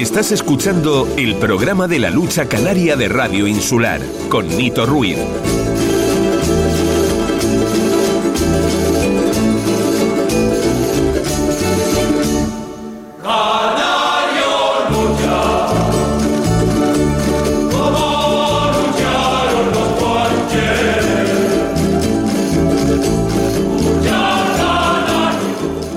[0.00, 5.18] Estás escuchando el programa de la lucha canaria de Radio Insular con Nito Ruiz.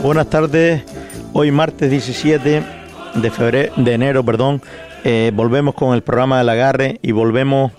[0.02, 0.81] Buenas tardes,
[1.33, 2.80] hoy martes 17
[3.15, 4.61] de febrero, de enero, perdón,
[5.04, 7.71] eh, volvemos con el programa del agarre y volvemos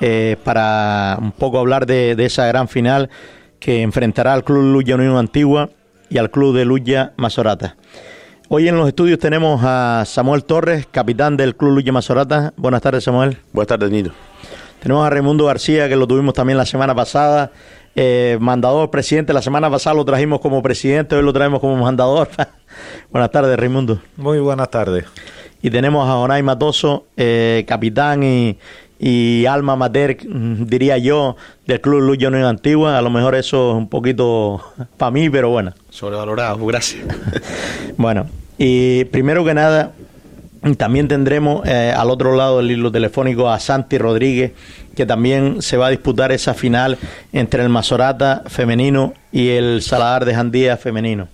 [0.00, 3.10] eh, para un poco hablar de, esa gran final
[3.58, 5.70] que enfrentará al Club Luya Unión Antigua
[6.08, 7.76] y al Club de Luya Mazorata.
[8.48, 12.52] Hoy en los estudios tenemos a Samuel Torres, capitán del Club Luya Mazorata.
[12.56, 13.38] Buenas tardes, Samuel.
[13.52, 14.10] Buenas tardes, Nino.
[14.80, 17.52] Tenemos a Raimundo García, que lo tuvimos también la semana pasada
[17.94, 19.32] eh, mandador, presidente.
[19.32, 22.28] La semana pasada lo trajimos como presidente, hoy lo traemos como mandador.
[23.10, 24.00] buenas tardes, Raimundo.
[24.16, 25.04] Muy buenas tardes.
[25.62, 32.28] Y tenemos a Onay Matoso, eh, capitán y, alma mater, diría yo, del Club Lucha
[32.28, 32.98] Unión Antigua.
[32.98, 34.62] A lo mejor eso es un poquito
[34.96, 35.72] para mí, pero bueno.
[35.90, 37.04] Sobrevalorado, gracias.
[37.96, 39.92] bueno, y primero que nada,
[40.76, 44.52] también tendremos eh, al otro lado del hilo telefónico a Santi Rodríguez,
[44.94, 46.98] que también se va a disputar esa final
[47.32, 51.28] entre el Mazorata femenino y el Saladar de Jandía femenino.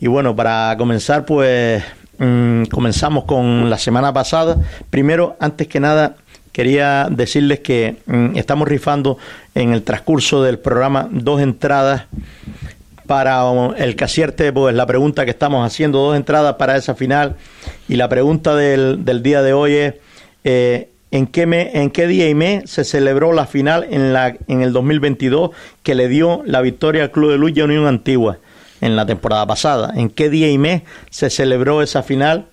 [0.00, 1.84] Y bueno, para comenzar, pues
[2.16, 4.56] mm, comenzamos con la semana pasada.
[4.88, 6.16] Primero, antes que nada,
[6.52, 9.18] quería decirles que mm, estamos rifando
[9.54, 12.06] en el transcurso del programa dos entradas
[13.06, 13.42] para
[13.76, 17.36] el que acierte pues la pregunta que estamos haciendo, dos entradas para esa final
[17.88, 19.94] y la pregunta del, del día de hoy es
[20.44, 24.36] eh, ¿en, qué me, ¿en qué día y mes se celebró la final en, la,
[24.46, 25.50] en el 2022
[25.82, 28.38] que le dio la victoria al Club de Lucha Unión Antigua
[28.80, 29.92] en la temporada pasada?
[29.94, 32.46] ¿En qué día y mes se celebró esa final?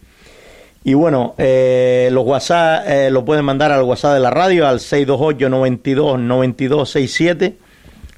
[0.84, 4.80] Y bueno, eh, los WhatsApp eh, lo pueden mandar al WhatsApp de la radio al
[4.80, 7.58] 628 92 9267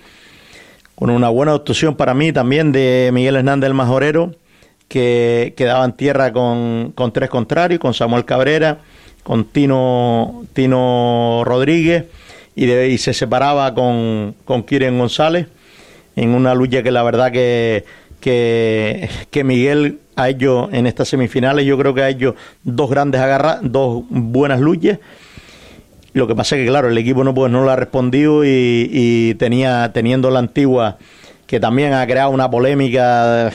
[0.94, 4.36] con una buena actuación para mí también de Miguel Hernández el Majorero
[4.88, 8.82] que quedaba tierra con, con tres contrarios, con Samuel Cabrera,
[9.24, 12.06] con Tino, Tino Rodríguez
[12.56, 15.48] y, de, se separaba con, con Kiren González
[16.16, 17.86] en una lucha que la verdad que,
[18.20, 23.60] que Miguel ha hecho en estas semifinales, yo creo que ha hecho dos grandes agarras,
[23.64, 25.00] dos buenas luchas.
[26.14, 28.90] Lo que pasa es que, claro, el equipo no, pues, no lo ha respondido y,
[28.92, 30.98] y tenía, teniendo la antigua,
[31.48, 33.52] que también ha creado una polémica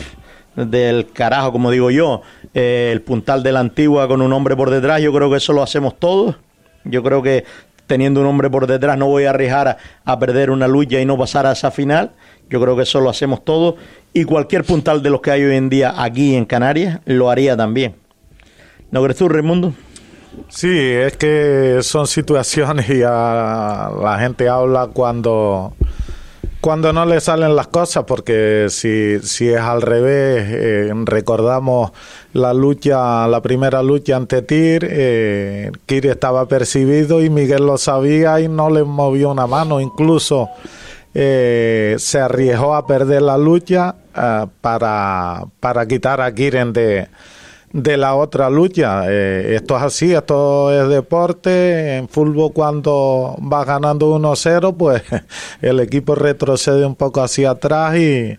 [0.56, 2.22] del carajo, como digo yo,
[2.54, 5.52] eh, el puntal de la antigua con un hombre por detrás, yo creo que eso
[5.52, 6.36] lo hacemos todos.
[6.84, 7.44] Yo creo que
[7.86, 11.16] teniendo un hombre por detrás no voy a arriesgar a, perder una lucha y no
[11.16, 12.12] pasar a esa final.
[12.48, 13.74] Yo creo que eso lo hacemos todos.
[14.12, 17.56] Y cualquier puntal de los que hay hoy en día aquí en Canarias lo haría
[17.56, 17.96] también.
[18.90, 19.74] ¿No crees tú, Raimundo?
[20.48, 25.74] Sí, es que son situaciones y la gente habla cuando
[26.60, 31.92] cuando no le salen las cosas, porque si, si es al revés, eh, recordamos
[32.32, 38.48] la lucha, la primera lucha ante Tir, eh, estaba percibido y Miguel lo sabía y
[38.48, 40.50] no le movió una mano, incluso
[41.14, 47.08] eh, se arriesgó a perder la lucha eh, para, para quitar a Kiren de,
[47.76, 49.04] de la otra lucha.
[49.06, 51.96] Eh, esto es así, esto es deporte.
[51.98, 55.02] En fútbol cuando va ganando 1-0, pues
[55.60, 58.38] el equipo retrocede un poco hacia atrás y,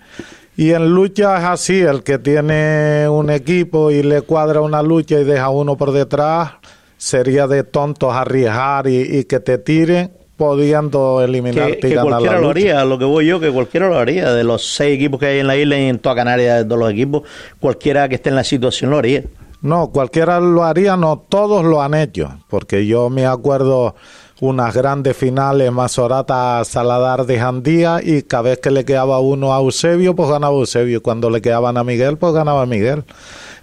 [0.57, 5.19] y en lucha es así, el que tiene un equipo y le cuadra una lucha
[5.19, 6.53] y deja uno por detrás,
[6.97, 12.85] sería de tontos arriesgar y, y que te tiren pudiendo eliminar que, cualquiera lo haría,
[12.85, 15.47] lo que voy yo, que cualquiera lo haría, de los seis equipos que hay en
[15.47, 17.23] la isla y en toda Canarias, de todos los equipos,
[17.59, 19.23] cualquiera que esté en la situación lo haría.
[19.61, 23.95] No, cualquiera lo haría, no, todos lo han hecho, porque yo me acuerdo
[24.39, 29.59] unas grandes finales Masorata Saladar de Jandía y cada vez que le quedaba uno a
[29.59, 31.01] Eusebio, pues ganaba Eusebio.
[31.01, 33.03] Cuando le quedaban a Miguel, pues ganaba Miguel.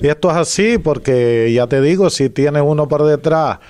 [0.00, 3.60] Y esto es así porque, ya te digo, si tienes uno por detrás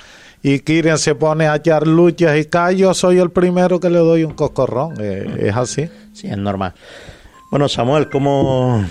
[0.44, 4.24] y Kiren se pone a echar luchas y callos, soy el primero que le doy
[4.24, 4.92] un cocorrón.
[5.00, 5.88] Eh, es así.
[6.12, 6.74] Sí, es normal.
[7.50, 8.84] Bueno, Samuel, ¿cómo,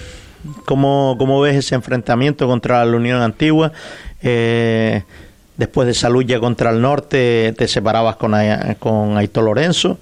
[0.65, 3.71] cómo, cómo ves ese enfrentamiento contra la Unión Antigua?
[4.23, 5.03] Eh,
[5.55, 8.33] después de esa lucha contra el norte, te separabas con,
[8.79, 9.99] con Aitor Lorenzo,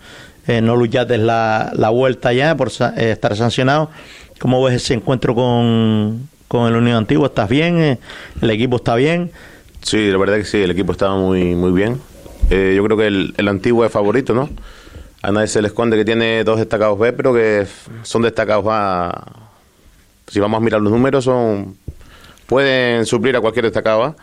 [0.47, 3.89] eh, no luchaste la, la vuelta ya por eh, estar sancionado.
[4.39, 7.27] ¿Cómo ves ese encuentro con, con el Unión Antigua?
[7.27, 7.77] ¿Estás bien?
[7.77, 7.99] Eh,
[8.41, 9.31] ¿El equipo está bien?
[9.83, 11.99] Sí, la verdad que sí, el equipo estaba muy, muy bien.
[12.49, 14.49] Eh, yo creo que el, el Antiguo es favorito, ¿no?
[15.21, 17.65] A nadie se le esconde que tiene dos destacados B, pero que
[18.03, 19.23] son destacados A.
[20.27, 21.75] Si vamos a mirar los números, son
[22.47, 24.15] pueden suplir a cualquier destacado A.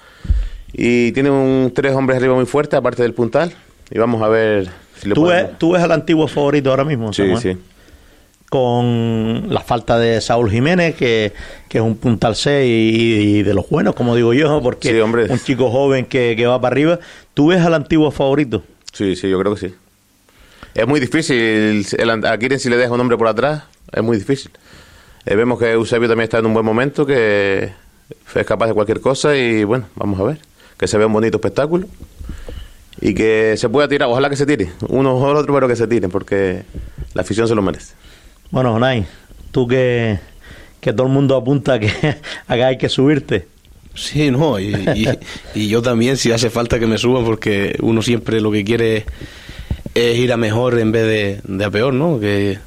[0.73, 3.53] Y tiene un, tres hombres arriba muy fuertes, aparte del puntal.
[3.91, 4.69] Y vamos a ver
[5.01, 7.13] si le ¿Tú, podemos- ves, ¿Tú ves al antiguo favorito ahora mismo?
[7.13, 7.41] Sí, Samuel?
[7.43, 7.57] sí.
[8.51, 11.33] Con la falta de Saúl Jiménez, que,
[11.69, 14.99] que es un puntal C y, y de los buenos, como digo yo, porque Sí,
[15.01, 15.27] hombre.
[15.29, 16.99] un chico joven que, que va para arriba.
[17.35, 18.63] ¿Tú ves al antiguo favorito?
[18.93, 19.75] Sí, sí, yo creo que sí.
[20.75, 21.87] Es muy difícil.
[21.99, 24.51] El, a Kiren si le deja un hombre por atrás, es muy difícil.
[25.27, 27.71] Eh, vemos que Eusebio también está en un buen momento, que
[28.35, 30.39] es capaz de cualquier cosa y bueno, vamos a ver.
[30.79, 31.87] Que se vea un bonito espectáculo
[33.01, 34.09] y que se pueda tirar.
[34.09, 34.71] Ojalá que se tire.
[34.89, 36.63] Uno o el otro, pero que se tiren porque
[37.13, 37.95] la afición se lo merece.
[38.51, 39.05] Bueno, Jonay,
[39.51, 40.19] tú que,
[40.81, 41.89] que todo el mundo apunta que
[42.47, 43.47] acá hay que subirte.
[43.95, 44.73] Sí, no, y,
[45.55, 49.05] yo también, si hace falta que me suban, porque uno siempre lo que quiere
[49.93, 52.21] es ir a mejor en vez de, a peor, ¿no?
[52.21, 52.59] Que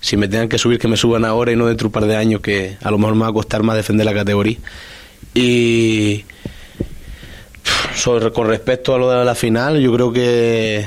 [0.00, 2.06] si me tengan que subir, que me suban ahora y no dentro de un par
[2.06, 4.58] de años, que a lo mejor me va a costar más defender la categoría.
[5.32, 6.24] Y
[8.04, 10.86] con respecto a lo de la final, yo creo que,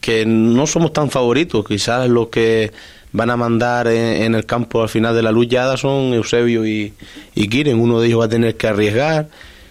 [0.00, 1.66] que no somos tan favoritos.
[1.66, 2.70] Quizás los que
[3.16, 6.92] van a mandar en, el campo al final de la luchada son Eusebio y,
[7.34, 7.80] y Kiren.
[7.80, 9.28] Uno de ellos va a tener que arriesgar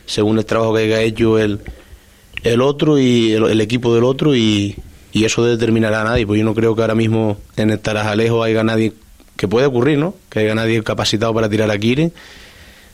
[0.07, 1.59] según el trabajo que haya hecho el,
[2.43, 4.75] el otro y el, equipo del otro y,
[5.11, 6.25] y eso determinará a nadie.
[6.25, 8.93] Pues yo no creo que ahora mismo en el Tarajalejo haya nadie,
[9.37, 10.15] que puede ocurrir, ¿no?
[10.29, 12.11] Que haya nadie capacitado para tirar a Kiren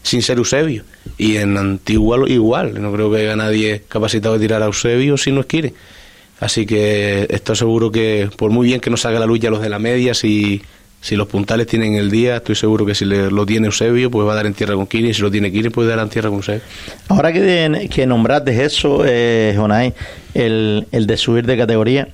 [0.04, 0.83] sin ser Eusebio.
[1.18, 5.31] Y en Antigua igual, no creo que haya nadie capacitado de tirar a Eusebio si
[5.31, 5.74] no es Kiren.
[6.41, 9.69] Así que estoy seguro que, por muy bien que nos salga la lucha los de
[9.69, 10.61] la media, si,
[10.99, 14.27] si los puntales tienen el día, estoy seguro que si le- lo tiene Eusebio, pues
[14.27, 15.13] va a dar en tierra con Kirin.
[15.13, 16.61] Si lo tiene Kirin, pues dar en tierra con Eusebio.
[17.09, 19.93] Ahora que, que nombraste eso, eh, Jonay,
[20.33, 22.07] el, el de subir de categoría,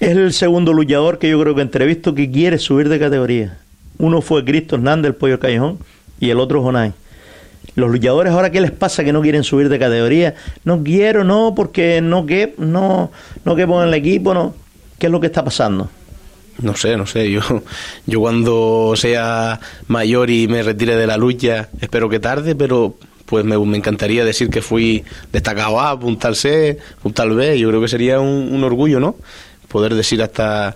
[0.00, 3.58] es el segundo luchador que yo creo que entrevisto que quiere subir de categoría.
[3.98, 5.78] Uno fue Cristo Hernández, el Pollo Callejón,
[6.20, 6.92] y el otro Jonay.
[7.74, 10.34] Los luchadores ahora qué les pasa que no quieren subir de categoría?
[10.64, 13.10] No quiero, no, porque no que no
[13.44, 14.54] no quepo en el equipo, no.
[14.98, 15.90] ¿Qué es lo que está pasando?
[16.62, 17.30] No sé, no sé.
[17.30, 17.40] Yo,
[18.06, 22.96] yo cuando sea mayor y me retire de la lucha, espero que tarde, pero
[23.26, 27.58] pues me, me encantaría decir que fui destacado A, puntal C, puntal B.
[27.58, 29.16] Yo creo que sería un, un orgullo, ¿no?
[29.68, 30.74] Poder decir hasta,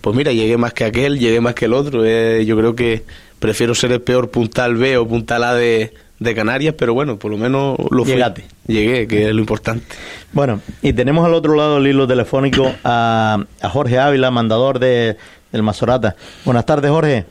[0.00, 2.04] pues mira, llegué más que aquel, llegué más que el otro.
[2.04, 3.04] Eh, yo creo que
[3.38, 7.30] prefiero ser el peor puntal B o puntal A de, de Canarias, pero bueno, por
[7.30, 8.14] lo menos lo fui.
[8.14, 8.44] Llegaste.
[8.66, 9.84] Llegué, que es lo importante.
[10.32, 15.16] Bueno, y tenemos al otro lado del hilo telefónico a, a Jorge Ávila, mandador de,
[15.52, 16.16] del Mazorata.
[16.44, 17.24] Buenas tardes, Jorge.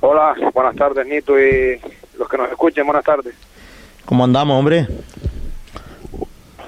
[0.00, 1.80] Hola, buenas tardes, Nito, y
[2.18, 3.34] los que nos escuchen, buenas tardes.
[4.04, 4.86] ¿Cómo andamos, hombre?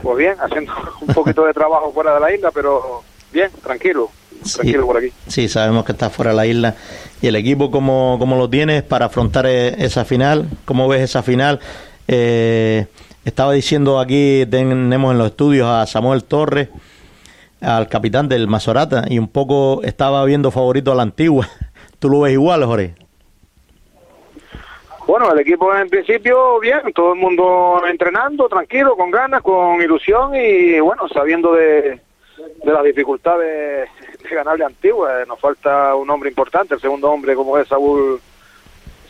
[0.02, 3.02] Pues bien, haciendo un poquito de trabajo fuera de la isla, pero
[3.33, 4.11] bien, tranquilo,
[4.54, 4.87] tranquilo Sí.
[4.87, 5.12] por aquí.
[5.26, 6.75] Sí, sabemos que está fuera de la isla.
[7.23, 10.49] ¿Y el equipo cómo, cómo lo tienes para afrontar eh, esa final?
[10.64, 11.61] ¿Cómo ves esa final?
[12.09, 12.87] Eh,
[13.25, 16.68] estaba diciendo aquí, tenemos en los estudios a Samuel Torres,
[17.61, 21.47] al capitán del Mazorata, y un poco estaba viendo favorito a la antigua.
[21.99, 22.94] ¿Tú lo ves igual, Jorge?
[25.06, 30.35] Bueno, el equipo en principio bien, todo el mundo entrenando, tranquilo, con ganas, con ilusión
[30.37, 32.00] y bueno, sabiendo de,
[32.64, 33.88] de las dificultades
[34.30, 35.25] de ganarle a Antigua.
[35.26, 38.20] Nos falta un hombre importante, el segundo hombre como es Saúl,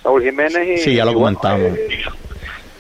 [0.03, 0.67] Saúl Jiménez.
[0.69, 1.77] Y, Sí, ya lo comentamos.
[1.77, 2.03] eh,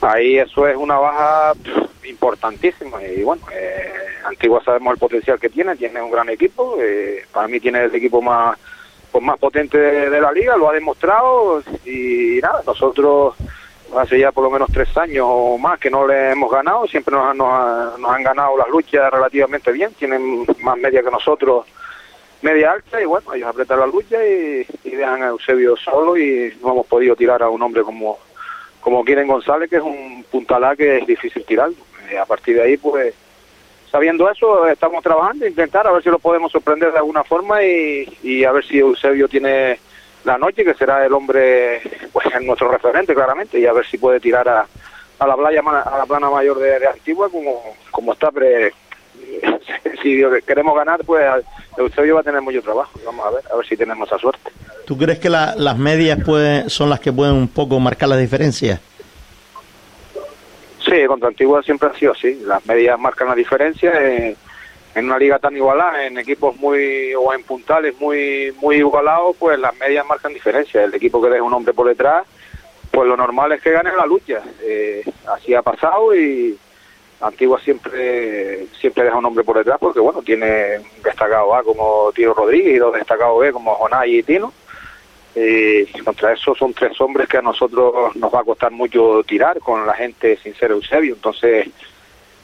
[0.02, 3.92] ahí eso es una baja pff, importantísima y bueno, eh,
[4.24, 7.94] Antigua sabemos el potencial que tiene, tiene un gran equipo, eh, para mí tiene el
[7.94, 8.58] equipo más
[9.12, 13.34] pues más potente de, de la liga, lo ha demostrado y nada, nosotros
[13.98, 17.14] hace ya por lo menos tres años o más que no le hemos ganado, siempre
[17.16, 21.66] nos, nos, nos han ganado las luchas relativamente bien, tienen más media que nosotros,
[22.42, 26.56] media alta y bueno, ellos apretan la lucha y, y dejan a Eusebio solo y
[26.62, 28.18] no hemos podido tirar a un hombre como
[28.80, 31.70] como quieren González, que es un puntalá que es difícil tirar.
[32.10, 33.14] Eh, a partir de ahí, pues
[33.90, 38.08] sabiendo eso, estamos trabajando, intentar a ver si lo podemos sorprender de alguna forma y,
[38.22, 39.78] y a ver si Eusebio tiene
[40.24, 41.80] la noche, que será el hombre,
[42.12, 44.66] pues nuestro referente claramente, y a ver si puede tirar a,
[45.18, 48.72] a la playa a la plana mayor de, Antigua como, como está pre,
[50.02, 51.24] si queremos ganar pues
[51.76, 54.50] Eusebio va a tener mucho trabajo vamos a ver a ver si tenemos esa suerte
[54.90, 58.80] ¿Tú crees que las medias pueden, son las que pueden un poco marcar las diferencias?
[60.84, 62.40] Sí, contra Antigua siempre ha sido así.
[62.44, 64.36] Las medias marcan la diferencia en,
[64.96, 69.76] una liga tan igualada, en equipos muy o en puntales muy muy igualados, pues las
[69.76, 70.82] medias marcan diferencia.
[70.82, 72.26] El equipo que deja un hombre por detrás,
[72.90, 74.42] pues lo normal es que gane la lucha.
[74.60, 76.58] Eh, así ha pasado y
[77.20, 82.32] Antigua siempre siempre deja un hombre por detrás porque bueno tiene destacado A como Tino
[82.32, 84.52] Rodríguez y dos destacados B como Jonay y Tino
[85.34, 89.60] y contra eso son tres hombres que a nosotros nos va a costar mucho tirar
[89.60, 91.14] con la gente sin ser Eusebio.
[91.14, 91.68] Entonces,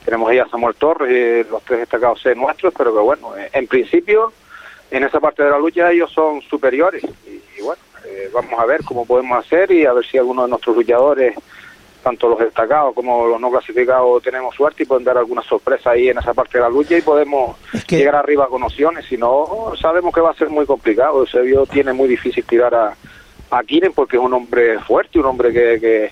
[0.05, 3.67] tenemos ahí a Samuel Torres, y los tres destacados C nuestros, pero que bueno, en
[3.67, 4.33] principio,
[4.91, 7.03] en esa parte de la lucha ellos son superiores.
[7.27, 10.51] Y, bueno, eh, vamos a ver cómo podemos hacer y a ver si alguno de
[10.51, 11.35] nuestros luchadores
[12.07, 16.09] tanto los destacados como los no clasificados tenemos suerte y pueden dar alguna sorpresa ahí
[16.09, 17.57] en esa parte de la lucha y podemos
[17.89, 19.07] llegar arriba con opciones.
[19.07, 21.19] Si no, sabemos que va a ser muy complicado.
[21.19, 22.97] Eusebio tiene muy difícil tirar a,
[23.51, 26.11] a Kiren porque es un hombre fuerte, un hombre que, que,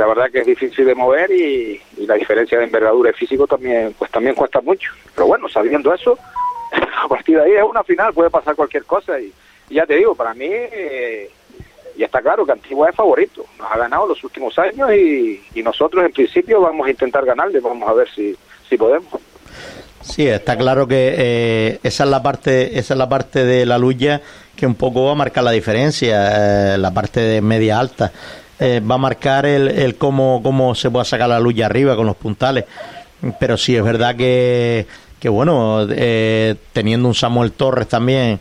[0.00, 3.94] la verdad que es difícil de mover y, la diferencia de envergadura y físico también
[3.98, 4.90] pues también cuesta mucho.
[5.14, 6.18] Pero bueno, sabiendo eso,
[7.04, 9.30] a partir de ahí es una final, puede pasar cualquier cosa y,
[9.68, 10.48] ya te digo, para mí...
[10.48, 11.30] Eh,
[11.98, 16.04] y está claro que Antigua es favorito, nos ha ganado los últimos años y, nosotros
[16.04, 18.34] en principio vamos a intentar ganarle, vamos a ver si,
[18.68, 19.20] si podemos.
[20.00, 23.76] Sí, está claro que eh, esa es la parte esa es la parte de la
[23.76, 24.22] lucha
[24.54, 28.12] que un poco va a marcar la diferencia, eh, la parte de media alta.
[28.60, 32.06] Eh, va a marcar el, el cómo, cómo se puede sacar la lucha arriba con
[32.06, 32.64] los puntales.
[33.40, 34.86] Pero sí es verdad que,
[35.18, 35.86] que bueno,
[36.72, 38.38] teniendo un Samuel Torres también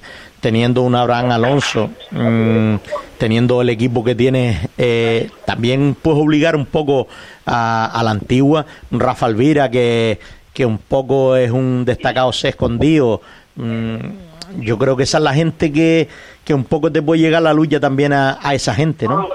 [0.47, 2.75] teniendo un Abraham Alonso, mm,
[3.17, 7.09] teniendo el equipo que tiene, eh, también puedes obligar un poco
[7.45, 10.21] a, la antigua, Rafa Alvira, que,
[10.53, 13.19] que un poco es un destacado se escondido.
[13.57, 16.07] Mm, yo creo que esa es la gente que,
[16.45, 19.27] que un poco te puede llegar la lucha también a, a esa gente, ¿no?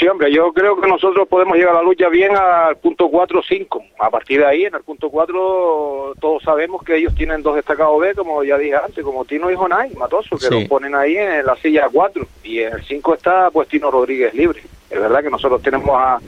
[0.00, 3.84] Sí, hombre, yo creo que nosotros podemos llegar a la lucha bien al punto 4-5.
[3.98, 8.00] A partir de ahí, en el punto 4, todos sabemos que ellos tienen dos destacados
[8.00, 11.44] B, como ya dije antes, como Tino y Jonay, Matoso, que los ponen ahí en
[11.44, 12.26] la silla 4.
[12.44, 14.62] Y en el 5 está pues Tino Rodríguez libre.
[14.88, 16.18] Es verdad que nosotros tenemos a,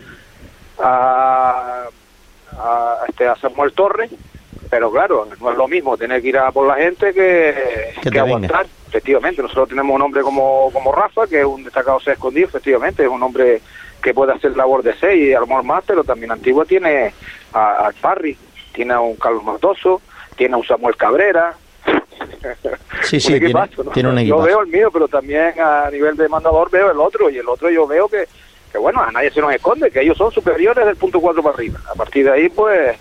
[0.79, 1.85] a,
[2.53, 4.11] a, este, a Samuel Torres,
[4.69, 8.21] pero claro, no es lo mismo tener que ir a por la gente que, que
[8.21, 12.47] aguantar efectivamente, nosotros tenemos un hombre como, como Rafa, que es un destacado ser escondido,
[12.49, 13.63] efectivamente, es un hombre
[14.03, 17.15] que puede hacer labor de seis y a lo mejor más, pero también Antigua tiene
[17.55, 18.37] a, Parry,
[18.75, 20.03] tiene a un Carlos Matoso,
[20.37, 21.55] tiene a un Samuel Cabrera.
[23.03, 23.39] Sí, sí,
[23.93, 27.29] tiene, un Yo veo el mío, pero también a nivel de mandador veo el otro,
[27.29, 28.27] y el otro yo veo que,
[28.71, 31.57] que bueno, a nadie se nos esconde, que ellos son superiores del punto cuatro para
[31.57, 31.81] arriba.
[31.91, 32.97] A partir de ahí, pues,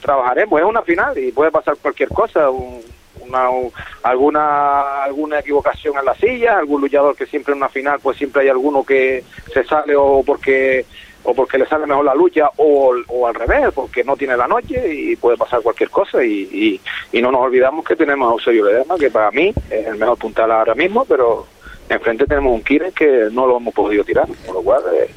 [0.00, 2.82] trabajaremos, es una final y puede pasar cualquier cosa, un,
[3.32, 3.70] una,
[4.02, 8.42] alguna alguna equivocación en la silla, algún luchador que siempre en una final pues siempre
[8.42, 10.84] hay alguno que se sale o porque
[11.24, 14.48] o porque le sale mejor la lucha o, o al revés, porque no tiene la
[14.48, 16.24] noche y puede pasar cualquier cosa.
[16.24, 16.80] Y,
[17.12, 20.18] y, no nos olvidamos que tenemos a Eusebio Ledesma, que para mí es el mejor
[20.18, 21.46] puntal ahora mismo, pero
[21.88, 25.10] enfrente tenemos un Kiren que no lo hemos podido tirar, por lo cual eh,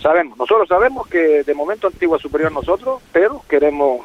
[0.00, 4.00] sabemos, nosotros sabemos que de momento Antigua superior a nosotros, pero queremos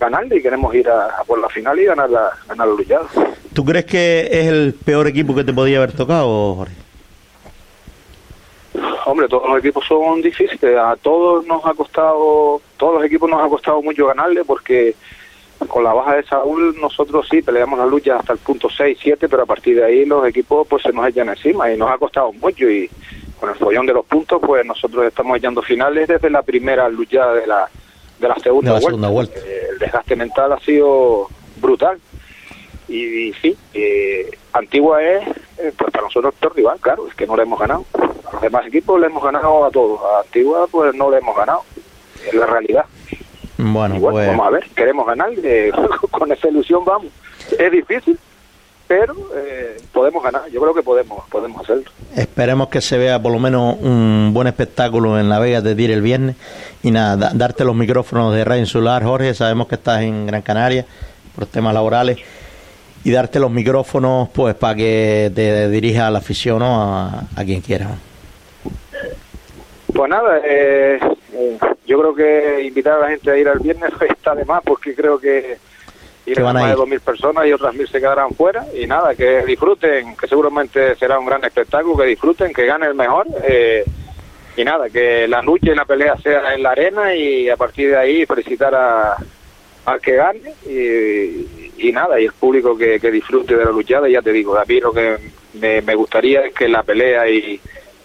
[0.00, 3.06] ganarle y queremos ir a, por la final y ganar la, ganar la luchada.
[3.52, 6.74] ¿Tú crees que es el peor equipo que te podía haber tocado, Jorge?
[9.06, 10.78] Hombre, todos los equipos son difíciles.
[10.78, 14.94] A todos nos ha costado, todos los equipos nos ha costado mucho ganarle porque
[15.68, 19.28] con la baja de Saúl nosotros sí peleamos la lucha hasta el punto 6, 7,
[19.28, 21.98] pero a partir de ahí los equipos pues se nos echan encima y nos ha
[21.98, 22.88] costado mucho y
[23.38, 27.32] con el follón de los puntos pues nosotros estamos echando finales desde la primera lucha
[27.32, 27.68] de la
[28.20, 29.40] de la segunda, vuelta.
[29.40, 31.98] El desgaste mental ha sido brutal.
[32.88, 37.36] Y, sí, eh, Antigua es, eh, pues para nosotros el rival, claro, es que no
[37.36, 37.84] le hemos ganado.
[37.94, 40.00] A los demás equipos le hemos ganado a todos.
[40.02, 41.62] A Antigua, pues no le hemos ganado.
[42.26, 42.84] Es la realidad.
[43.56, 44.26] Bueno, pues...
[44.26, 45.70] vamos a ver, queremos ganar, eh,
[46.10, 47.12] con esa ilusión vamos.
[47.58, 48.18] Es difícil,
[48.90, 51.84] pero eh, podemos ganar, yo creo que podemos, podemos hacerlo.
[52.16, 55.92] Esperemos que se vea por lo menos un buen espectáculo en La Vega de Dir
[55.92, 56.34] el viernes.
[56.82, 60.86] Y nada, darte los micrófonos de Radio Insular, Jorge, sabemos que estás en Gran Canaria
[61.36, 62.18] por temas laborales.
[63.04, 67.60] Y darte los micrófonos pues para que te dirija a la afición o a, quien
[67.60, 67.90] quiera.
[69.94, 70.98] Pues nada, eh,
[71.32, 74.62] eh, yo creo que invitar a la gente a ir al viernes está de más
[74.64, 75.58] porque creo que
[76.26, 77.00] irán van a más de ir?
[77.00, 78.64] 2.000 personas y otras 1.000 se quedarán fuera.
[78.74, 82.94] Y nada, que disfruten, que seguramente será un gran espectáculo, que disfruten, que gane el
[82.94, 83.26] mejor.
[83.44, 83.84] eh,
[84.56, 87.90] y nada, que la lucha y la pelea sea en la arena y a partir
[87.90, 89.16] de ahí felicitar a,
[89.86, 90.54] al que gane.
[90.68, 94.08] Y, y nada, y el público que, que disfrute de la luchada.
[94.08, 95.16] Y ya te digo, a mí lo que
[95.54, 97.60] me, me gustaría es que la pelea y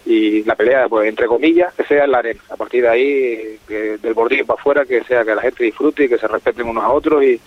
[0.06, 2.40] y la pelea, pues entre comillas, que sea en la arena.
[2.50, 6.04] A partir de ahí, que del bordillo para afuera, que sea que la gente disfrute
[6.04, 7.42] y que se respeten unos a otros y,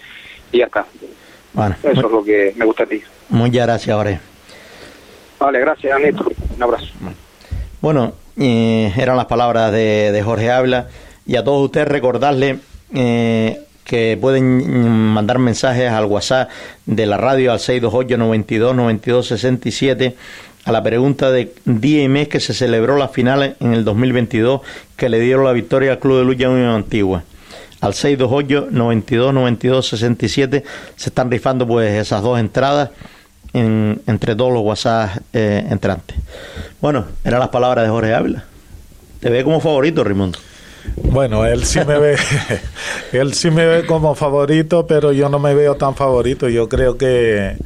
[0.53, 0.87] y ya está.
[1.53, 3.03] Bueno, Eso es lo que me gustaría.
[3.31, 4.21] muchas gracias, Jorge.
[5.41, 6.31] Vale, gracias, Anito.
[6.57, 6.87] Un abrazo.
[7.81, 10.89] Bueno, eh, eran las palabras de, de Jorge Ávila
[11.27, 12.59] y a todos ustedes recordarles
[12.95, 16.51] eh, que pueden mm, mandar mensajes al WhatsApp
[16.87, 20.17] de la radio al 628 92 92 67
[20.65, 24.61] a la pregunta de día y mes que se celebró la final en el 2022
[24.97, 27.23] que le dieron la victoria al Club de Lucha Unión Antigua.
[27.81, 30.65] Al 628 92 92 67
[30.97, 32.91] se están rifando pues esas dos entradas
[33.53, 36.17] en- entre todos los WhatsApp eh, entrantes.
[36.81, 38.45] Bueno, eran las palabras de Jorge Ávila.
[39.21, 40.39] Te ve como favorito, Raimundo.
[40.97, 42.17] Bueno, él sí me ve,
[43.13, 46.49] él sí me ve como favorito, pero yo no me veo tan favorito.
[46.49, 47.57] Yo creo que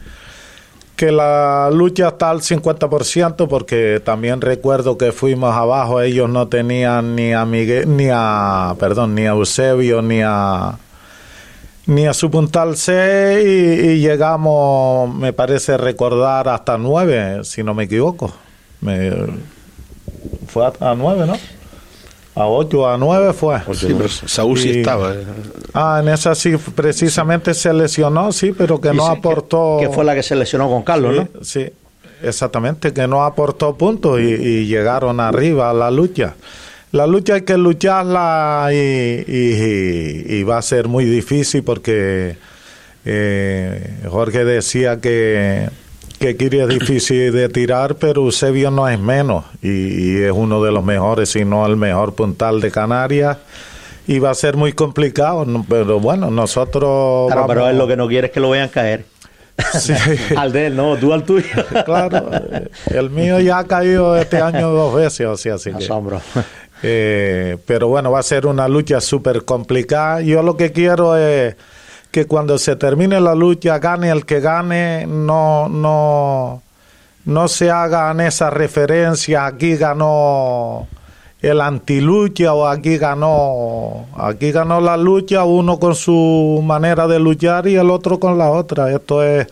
[0.96, 7.16] que la lucha está al 50% porque también recuerdo que fuimos abajo, ellos no tenían
[7.16, 10.78] ni a Miguel, ni a, perdón, ni a Eusebio, ni a
[11.87, 17.84] ni a su puntal C y, llegamos, me parece recordar, hasta nueve, si no me
[17.84, 18.32] equivoco.
[18.80, 19.11] Me,
[20.46, 21.37] fue hasta nueve, ¿no?
[22.34, 23.58] A ocho, a nueve fue.
[23.74, 25.12] Sí, pero Saúl sí Y- estaba.
[25.14, 25.18] eh.
[25.74, 29.76] Ah, en esa sí, precisamente se lesionó, sí, pero que no aportó.
[29.80, 31.44] Que, que fue la que se lesionó con Carlos, sí, ¿no?
[31.44, 31.66] sí,
[32.22, 36.34] exactamente, que no aportó puntos y, y llegaron arriba a la lucha.
[36.92, 42.36] La lucha hay que lucharla y, y- y va a ser muy difícil porque
[43.04, 45.68] eh, Jorge decía que,
[46.22, 50.62] que Kiri es difícil de tirar, pero Eusebio no es menos y, y es uno
[50.62, 53.38] de los mejores, si no el mejor puntal de Canarias.
[54.06, 57.30] Y va a ser muy complicado, pero bueno, nosotros.
[57.30, 59.04] Claro, pero él lo que no quiere es que lo vean caer.
[59.78, 59.92] Sí.
[60.37, 61.46] Al de él, no, tú al tuyo.
[61.85, 62.30] Claro,
[62.87, 65.85] el mío ya ha caído este año dos veces, o sea, así que.
[65.85, 66.20] Asombro.
[66.82, 70.20] Eh, pero bueno, va a ser una lucha súper complicada.
[70.20, 71.54] Yo lo que quiero es
[72.12, 76.62] que cuando se termine la lucha, gane el que gane, no, no,
[77.25, 80.87] no se hagan esas referencias, aquí ganó
[81.40, 87.66] el antilucha o aquí ganó, aquí ganó la lucha, uno con su manera de luchar
[87.66, 88.92] y el otro con la otra.
[88.92, 89.48] Esto es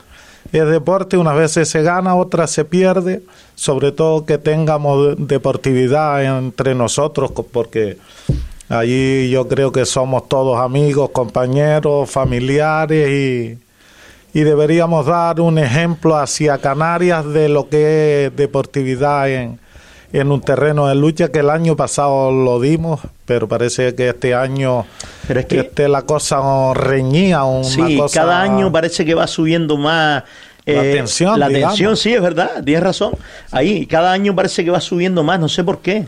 [0.53, 3.23] es deporte, unas veces se gana, otras se pierde,
[3.55, 7.99] sobre todo que tengamos deportividad entre nosotros, porque
[8.71, 13.59] allí yo creo que somos todos amigos, compañeros, familiares y,
[14.39, 19.59] y deberíamos dar un ejemplo hacia Canarias de lo que es deportividad en,
[20.13, 24.35] en un terreno de lucha que el año pasado lo dimos, pero parece que este
[24.35, 24.87] año
[25.29, 26.41] Pero es que- este, la cosa
[26.75, 28.21] reñía, una Sí, cosa...
[28.21, 30.25] cada año parece que va subiendo más.
[30.71, 31.77] Eh, La tensión, La digamos.
[31.77, 33.13] tensión, sí, es verdad, tienes razón.
[33.51, 36.07] Ahí, cada año parece que va subiendo más, no sé por qué.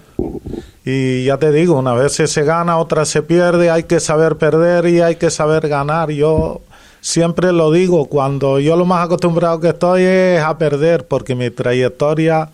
[0.85, 4.87] Y ya te digo, una vez se gana, otra se pierde, hay que saber perder
[4.87, 6.11] y hay que saber ganar.
[6.11, 6.61] Yo
[7.01, 11.51] siempre lo digo, cuando yo lo más acostumbrado que estoy es a perder, porque mi
[11.51, 12.51] trayectoria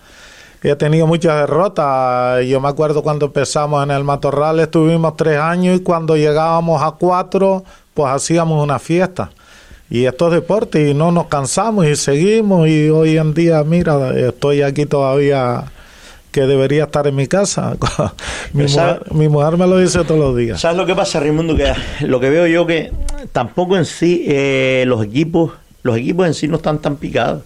[0.62, 2.44] he tenido muchas derrotas.
[2.46, 6.90] Yo me acuerdo cuando empezamos en el Matorral, estuvimos tres años y cuando llegábamos a
[6.92, 9.30] cuatro, pues hacíamos una fiesta.
[9.90, 14.10] Y esto es deporte y no nos cansamos y seguimos y hoy en día, mira,
[14.18, 15.64] estoy aquí todavía
[16.30, 17.76] que debería estar en mi casa.
[18.52, 20.60] mi, mujer, mi mujer me lo dice todos los días.
[20.60, 21.56] ¿Sabes lo que pasa, Raimundo?
[21.56, 21.72] Que
[22.06, 22.92] lo que veo yo que
[23.32, 27.42] tampoco en sí eh, los equipos, los equipos en sí no están tan picados.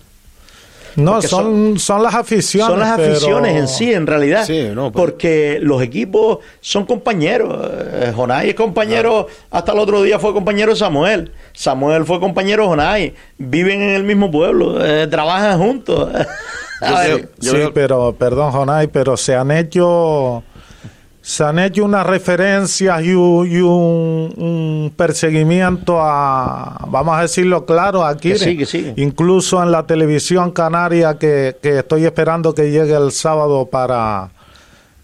[0.96, 2.68] No, son, son las aficiones.
[2.68, 4.44] Son las pero- aficiones en sí, en realidad.
[4.46, 7.56] Sí, no, pero- Porque los equipos son compañeros.
[7.92, 11.32] Eh, Jonay es compañero, hasta el otro día fue compañero Samuel.
[11.52, 13.14] Samuel fue compañero de Jonay.
[13.38, 16.10] Viven en el mismo pueblo, eh, trabajan juntos.
[16.82, 20.42] Yo yo sí, creo- pero, perdón, Jonay, pero se han hecho.
[21.24, 27.64] Se han hecho unas referencias y un, y un- un perseguimiento a, vamos a decirlo
[27.64, 28.30] claro, aquí.
[28.32, 28.92] Que sí, que sí.
[28.96, 34.30] Incluso en la televisión canaria que, que estoy esperando que llegue el sábado para,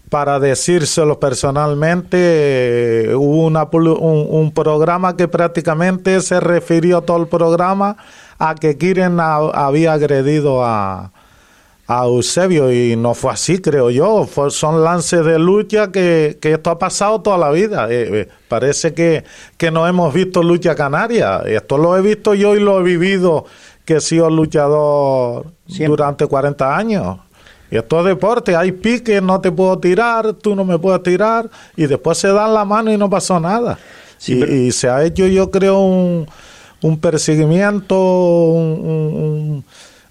[0.09, 2.17] para decírselo personalmente,
[3.11, 7.95] eh, hubo una, un, un programa que prácticamente se refirió todo el programa
[8.37, 11.11] a que Kiren ha- había agredido a,
[11.89, 14.29] a Eusebio y no fue así, creo yo.
[14.51, 17.87] son lances de lucha que, esto ha pasado toda la vida.
[17.89, 19.23] Eh, eh, parece que,
[19.57, 21.39] que no hemos visto lucha canaria.
[21.47, 23.45] Esto lo he visto yo y lo he vivido,
[23.85, 27.17] que he sido luchador durante 40 años.
[27.71, 31.49] Y esto es deporte, hay piques, no te puedo tirar, tú no me puedes tirar,
[31.75, 33.79] y después se dan la mano y no pasó nada.
[34.27, 36.27] y, se ha hecho, yo creo, un,
[36.83, 39.63] un perseguimiento, un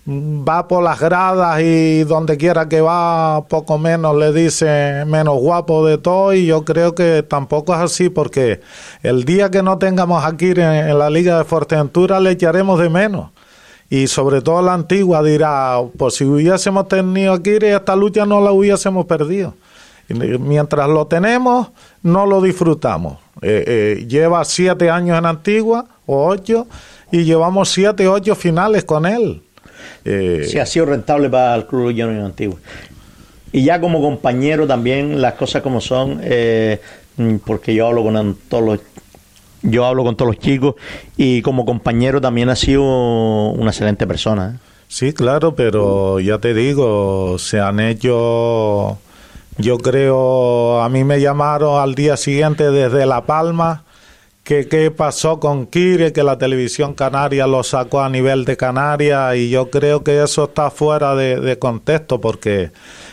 [0.08, 5.84] va por las gradas y donde quiera que va, poco menos le dice menos guapo
[5.84, 8.60] de todo y yo creo que tampoco es así porque
[9.02, 13.30] el día que no tengamos aquí en, la Liga de Fuerteventura le echaremos de menos.
[13.90, 18.52] Y sobre todo la antigua dirá, pues si hubiésemos tenido aquí esta lucha no la
[18.52, 19.54] hubiésemos perdido.
[20.08, 21.68] Mientras lo tenemos,
[22.02, 23.18] no lo disfrutamos.
[23.42, 26.66] Eh, eh, lleva siete años en Antigua, o ocho,
[27.10, 29.42] y llevamos siete, ocho finales con él.
[30.04, 32.58] Eh, sí, ha sido rentable para el Club Llano Antiguo.
[33.52, 36.80] Y ya como compañero también, las cosas como son, eh,
[37.16, 38.80] mm, porque yo hablo con todos los
[39.62, 40.76] yo hablo con todos los chicos
[41.16, 42.82] y como compañero también ha sido
[43.50, 44.54] una excelente persona.
[44.54, 44.68] ¿eh?
[44.86, 48.98] Sí, claro, pero ya te digo, se han hecho,
[49.56, 53.82] yo creo, a mí me llamaron al día siguiente desde La Palma
[54.48, 59.50] qué pasó con Kire, que la televisión canaria lo sacó a nivel de Canarias y
[59.50, 62.72] yo creo que eso está fuera de, contexto porque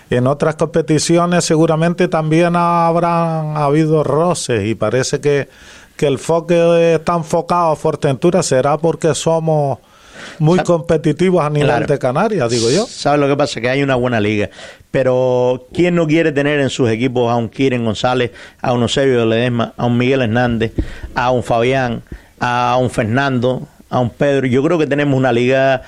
[0.09, 5.49] en otras competiciones seguramente también habrán habido roces y parece que,
[5.97, 8.41] que el foco está enfocado a Fuerteventura.
[8.41, 9.79] Será porque somos
[10.39, 12.85] muy competitivos a nivel de Canarias, digo yo.
[12.87, 13.61] ¿Sabes lo que pasa?
[13.61, 14.49] Que hay una buena liga.
[14.91, 19.25] Pero ¿quién no quiere tener en sus equipos a un Kiren González, a un Eusebio
[19.25, 20.73] Ledesma, a un Miguel Hernández,
[21.13, 22.03] a un Fabián,
[22.39, 24.47] a un Fernando, a un Pedro?
[24.47, 25.81] Yo creo que tenemos una liga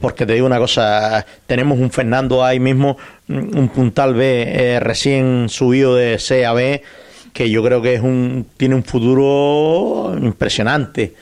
[0.00, 5.48] porque te digo una cosa, tenemos un Fernando ahí mismo, un puntal B eh, recién
[5.48, 6.82] subido de C a B,
[7.32, 11.14] que yo creo que es un tiene un futuro impresionante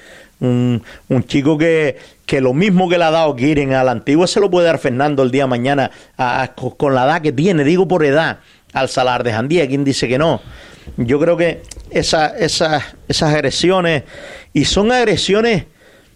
[0.43, 1.97] un, chico que,
[2.33, 4.79] que lo mismo que le ha dado Kiren a la antigua se lo puede dar
[4.79, 5.91] Fernando el día de mañana
[6.79, 8.39] con la edad que tiene, digo por edad,
[8.73, 10.41] al Salar de Jandía, quien dice que no.
[10.97, 14.05] Yo creo que esa, esas agresiones,
[14.55, 15.65] y son agresiones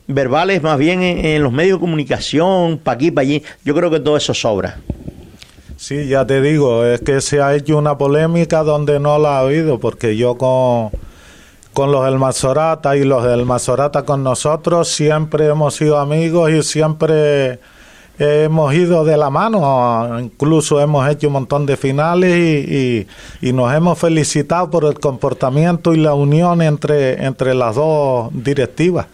[0.07, 4.01] verbales más bien en, los medios de comunicación, para aquí, para allí, yo creo que
[4.01, 4.79] todo eso sobra.
[5.77, 9.41] Sí, ya te digo, es que se ha hecho una polémica donde no la ha
[9.41, 10.93] habido, porque yo con
[11.77, 16.63] con los del Mazorata y los del Mazorata con nosotros, siempre hemos sido amigos y
[16.63, 17.61] siempre
[18.19, 23.07] hemos ido de la mano, incluso hemos hecho un montón de finales y,
[23.47, 29.09] y, nos hemos felicitado por el comportamiento y la unión entre, entre las dos directivas.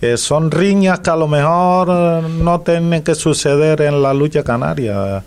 [0.00, 5.24] Eh, son riñas que a lo mejor no tienen que suceder en la lucha canaria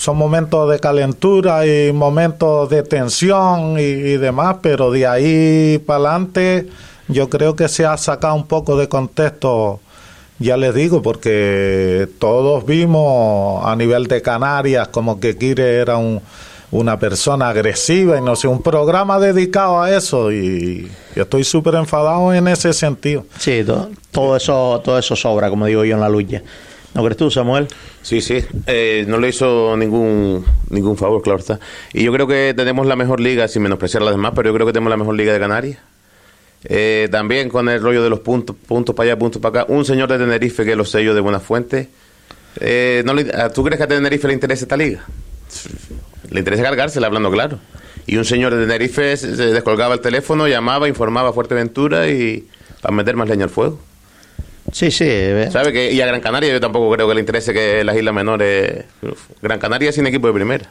[0.00, 6.68] son momentos de calentura y momentos de tensión y, demás, pero de ahí para adelante
[7.08, 9.78] yo creo que se ha sacado un poco de contexto,
[10.38, 16.22] ya les digo, porque todos vimos a nivel de Canarias como que Kire era un,
[16.70, 22.32] una persona agresiva y no sé, un programa dedicado a eso y, estoy súper enfadado
[22.32, 23.26] en ese sentido.
[23.38, 26.42] Sí, todo, todo, eso todo eso sobra, como digo yo, en la lucha.
[26.94, 27.68] ¿No crees tú, Samuel?
[28.02, 28.44] Sí, sí.
[28.66, 31.60] Eh, no le hizo ningún ningún favor, claro está.
[31.92, 34.54] Y yo creo que tenemos la mejor liga, sin menospreciar a las demás, pero yo
[34.54, 35.78] creo que tenemos la mejor liga de Canarias.
[36.64, 39.72] Eh, también con el rollo de los puntos, puntos para allá, puntos para acá.
[39.72, 41.88] Un señor de Tenerife que es los sellos de Buena Fuente.
[42.58, 43.14] Eh, no
[43.52, 45.04] ¿Tú crees que a Tenerife le interesa esta liga?
[46.28, 47.60] Le interesa cargársela, hablando claro.
[48.06, 52.48] Y un señor de Tenerife se descolgaba el teléfono, llamaba, informaba a Fuerteventura y
[52.82, 53.78] para meter más leña al fuego.
[54.72, 55.08] Sí, sí.
[55.50, 58.14] ¿Sabe que Y a Gran Canaria yo tampoco creo que le interese que las islas
[58.14, 58.84] menores...
[59.42, 60.70] Gran Canaria sin equipo de primera.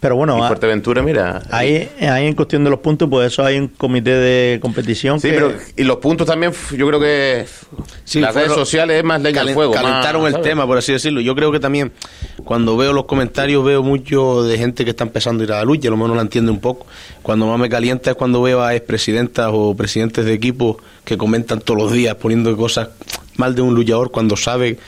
[0.00, 1.42] Pero bueno, y Fuerteventura, mira.
[1.50, 5.20] Ahí, ahí en cuestión de los puntos, pues eso hay un comité de competición.
[5.20, 7.44] Sí, pero y los puntos también, yo creo que
[8.14, 9.74] las redes sociales es más leña al fuego.
[9.74, 11.20] Calentaron el tema, por así decirlo.
[11.20, 11.92] Yo creo que también,
[12.44, 15.64] cuando veo los comentarios, veo mucho de gente que está empezando a ir a la
[15.64, 16.86] lucha, a lo no la entiende un poco.
[17.20, 21.60] Cuando más me calienta es cuando veo a expresidentas o presidentes de equipos que comentan
[21.60, 22.88] todos los días poniendo cosas
[23.36, 24.78] mal de un luchador cuando sabe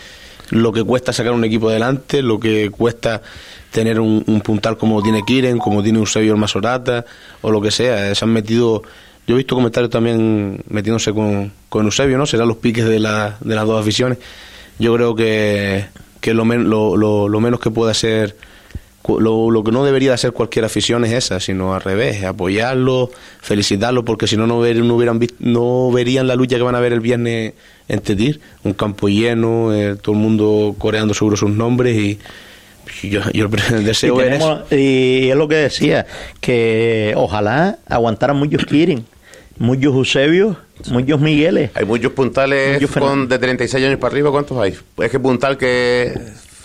[0.50, 3.22] lo que cuesta sacar un equipo adelante, lo que cuesta
[3.70, 7.04] tener un, puntal como tiene Kiren, como tiene Eusebio Masorata
[7.40, 8.14] o lo que sea.
[8.14, 8.82] Se han metido,
[9.26, 12.26] yo he visto comentarios también metiéndose con, con Eusebio, ¿no?
[12.26, 14.18] Serán los piques de, la, de las dos aficiones.
[14.78, 15.86] Yo creo que,
[16.20, 18.36] que lo, lo, lo, menos que puede hacer,
[19.08, 23.10] lo, lo, que no debería de hacer cualquier afición es esa, sino al revés, apoyarlo,
[23.40, 26.92] felicitarlo, porque si no, no, no, hubieran no verían la lucha que van a ver
[26.92, 27.54] el viernes
[27.88, 32.18] en Tetir, un campo lleno, eh, todo el mundo coreando seguro sus nombres y
[33.08, 36.06] Yo, yo el deseo y, es tenemos- y es lo que decía,
[36.40, 39.04] que ojalá aguantaran muchos Kirin,
[39.58, 40.56] muchos Eusebios,
[40.90, 41.70] muchos Migueles.
[41.74, 44.74] Hay muchos puntales Muchos con de 36 años para arriba, ¿cuántos hay?
[44.98, 46.12] Es que puntal que,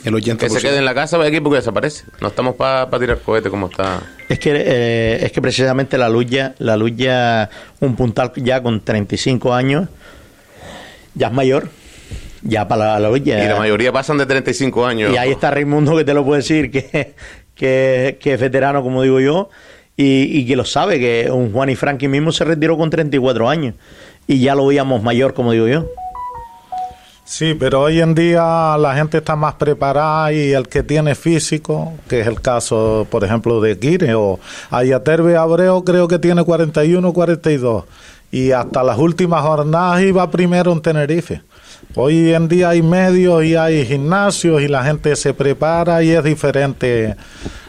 [0.04, 0.38] El 80%.
[0.38, 2.04] que se quede en la casa, hay equipo que desaparece.
[2.20, 4.02] No estamos para tirar cohetes como está.
[4.28, 7.50] Es que eh, es que precisamente la lucha, la lucha,
[7.80, 9.88] un puntal ya con 35 años,
[11.18, 11.70] ya es mayor,
[12.44, 13.44] ya para la, la lucha.
[13.44, 15.14] Y la mayoría pasan de 35 años.
[15.14, 17.16] Y ahí está Raimundo que te lo puede decir, que,
[17.56, 19.50] que, que es veterano, como digo yo,
[19.96, 23.50] y, y que lo sabe, que un Juan y Frankie mismo se retiró con 34
[23.50, 23.76] años.
[24.28, 25.88] Y ya lo veíamos mayor, como digo yo.
[27.28, 31.94] Sí, pero hoy en día la gente está más preparada y el que tiene físico,
[32.08, 37.12] que es el caso, por ejemplo, de Kire o Ayaterbe Abreu, creo que tiene 41
[37.12, 37.84] 42
[38.32, 41.42] y hasta las últimas jornadas iba primero en Tenerife.
[41.96, 46.24] Hoy en día hay medios y hay gimnasios y la gente se prepara y es
[46.24, 47.16] diferente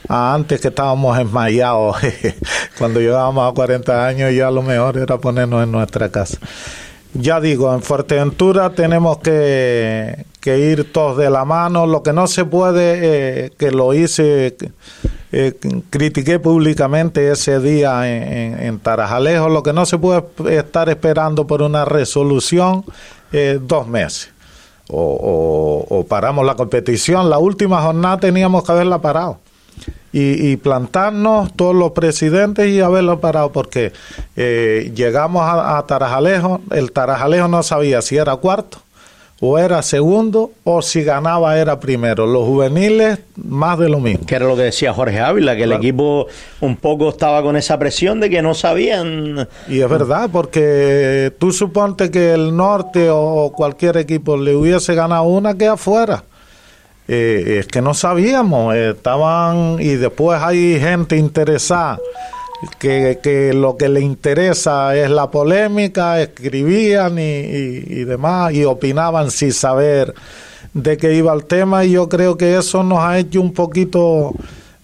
[0.09, 1.97] a antes que estábamos enmayados.
[2.79, 6.39] Cuando llegábamos a 40 años ya lo mejor era ponernos en nuestra casa.
[7.15, 11.87] Ya digo, en Fuerteventura tenemos que, ir todos de la mano.
[11.87, 14.57] Lo que no se puede, eh, que lo hice,
[15.31, 15.55] eh,
[15.91, 20.25] critiqué públicamente ese día en, en, Tarajalejo, lo que no se puede
[20.57, 22.85] estar esperando por una resolución
[23.33, 24.31] eh, dos meses.
[24.91, 27.29] O, o, paramos la competición.
[27.29, 29.39] La última jornada teníamos que haberla parado
[30.13, 33.93] y, plantarnos todos los presidentes y haberlo parado porque
[34.37, 38.79] eh, llegamos a, a, Tarajalejo, el Tarajalejo no sabía si era cuarto
[39.41, 42.27] o era segundo o si ganaba era primero.
[42.27, 44.27] Los juveniles más de lo mismo.
[44.27, 45.73] Que era lo que decía Jorge Ávila, que claro.
[45.75, 46.27] el equipo
[46.61, 49.49] un poco estaba con esa presión de que no sabían.
[49.69, 55.25] Y es verdad, porque tú suponte que el norte o cualquier equipo le hubiese ganado
[55.25, 56.25] una que afuera.
[57.07, 61.99] Eh, es que no sabíamos, eh, estaban y después hay gente interesada
[62.79, 68.65] que, que, lo que le interesa es la polémica, escribían y, y, y, demás y
[68.65, 70.15] opinaban sin saber
[70.75, 74.35] de qué iba el tema y yo creo que eso nos ha hecho un poquito...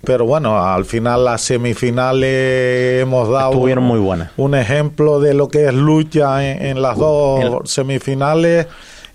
[0.05, 4.31] Pero bueno, al final las semifinales hemos dado Estuvieron muy buenas.
[4.37, 7.67] un ejemplo de lo que es lucha en, en las dos El...
[7.67, 8.67] semifinales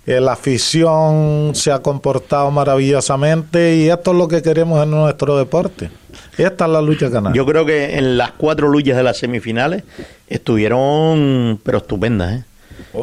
[0.06, 5.90] la afición se ha comportado maravillosamente y esto es lo que queremos en nuestro deporte.
[6.36, 7.32] Esta es la lucha canal.
[7.34, 9.84] Yo creo que en las cuatro luchas de las semifinales
[10.28, 12.40] estuvieron, pero estupendas.
[12.40, 12.44] ¿eh?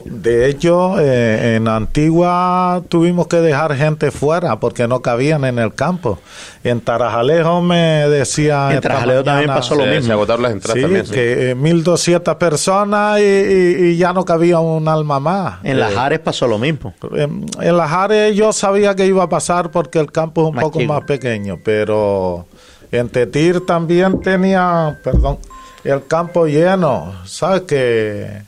[0.04, 5.74] De hecho, eh, en Antigua tuvimos que dejar gente fuera porque no cabían en el
[5.74, 6.20] campo.
[6.64, 8.74] En Tarajalejo me decía.
[8.74, 10.06] En Tarajalejo mañana, también pasó lo se, mismo.
[10.08, 11.06] Se agotaron las entradas sí, también.
[11.06, 11.14] Sí.
[11.14, 15.60] que eh, 1.200 personas y, y, y, ya no cabía un alma más.
[15.64, 16.94] En Las Ares pasó lo mismo.
[17.16, 20.56] En, en Las Ares yo sabía que iba a pasar porque el campo es un
[20.56, 20.94] Más poco chico.
[20.94, 22.46] más pequeño, pero
[22.92, 25.38] en Tetir también tenía, perdón,
[25.86, 27.14] el campo lleno.
[27.26, 28.42] ¿Sabes que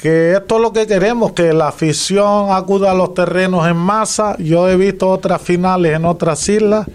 [0.00, 4.36] que esto es lo que queremos, que la afición acuda a los terrenos en masa.
[4.38, 6.86] Yo he visto otras finales en otras islas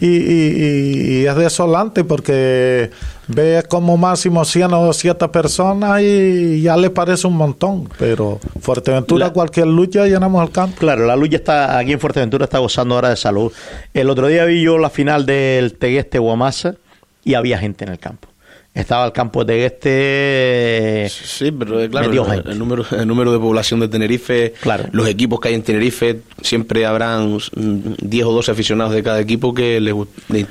[0.00, 2.90] y, y, y es desolante porque
[3.28, 7.88] ves como máximo 100 o 200 personas y ya les parece un montón.
[7.98, 10.76] Pero Fuerteventura, La- cualquier lucha, llenamos el campo.
[10.80, 13.52] Claro, la lucha está aquí en Fuerteventura está gozando ahora de salud.
[13.94, 16.74] El otro día vi yo la final del Tegueste Guamasa
[17.22, 18.26] y había gente en el campo.
[18.74, 21.08] Estaba el campo de Tegueste.
[21.10, 22.10] Sí, pero eh, claro,
[22.46, 24.84] el, número, el número de población de Tenerife, Claro.
[24.92, 29.20] los equipos que hay en Tenerife, siempre habrán mm, 10 o 12 aficionados de cada
[29.20, 29.94] equipo que les,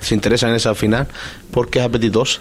[0.02, 1.08] se interesan en esa final
[1.52, 2.40] porque es apetitosa.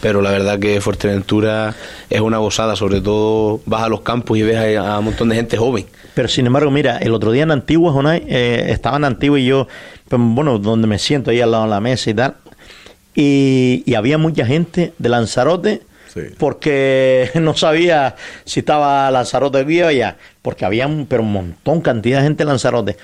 [0.00, 1.74] Pero la verdad que Fuerteventura
[2.08, 5.28] es una gozada, sobre todo vas a los campos y ves a, a un montón
[5.28, 5.84] de gente joven.
[6.14, 9.44] Pero sin embargo, mira, el otro día en Antigua, Jonay, eh, estaba en Antigua y
[9.44, 9.68] yo,
[10.08, 12.34] pues, bueno, donde me siento ahí al lado de la mesa y tal,
[13.20, 16.22] y, y había mucha gente de Lanzarote, Sí.
[16.38, 21.80] porque no sabía si estaba Lanzarote aquí o allá, porque había un, pero un montón,
[21.82, 22.96] cantidad de gente de Lanzarote,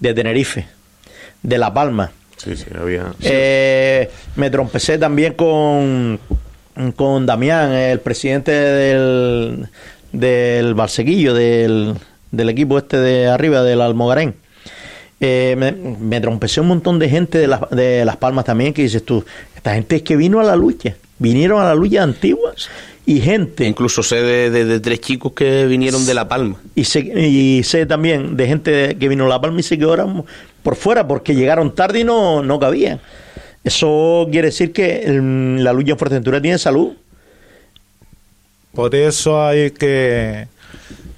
[0.00, 0.66] de Tenerife,
[1.42, 2.10] de La Palma.
[2.36, 3.12] Sí, sí, había.
[3.22, 6.20] Eh, me trompecé también con,
[6.96, 9.68] con Damián, el presidente del,
[10.12, 11.94] del Barseguillo, del,
[12.30, 14.34] del equipo este de arriba, del Almogarén.
[15.22, 18.82] Eh, me, me trompecé un montón de gente de, las de Las Palmas también, que
[18.82, 19.22] dices tú,
[19.54, 22.54] esta gente es que vino a la lucha, vinieron a la lucha antigua
[23.04, 26.56] y gente, Incluso sé de, de- de tres chicos que vinieron de La Palma.
[26.74, 30.24] y sé, y sé también de gente que vino a La Palma y se quedaron
[30.62, 33.00] por fuera porque llegaron tarde y no, no cabían.
[33.62, 35.04] Eso quiere decir que
[35.58, 36.92] la lucha en Fuerteventura tiene salud.
[38.72, 40.46] Por eso hay que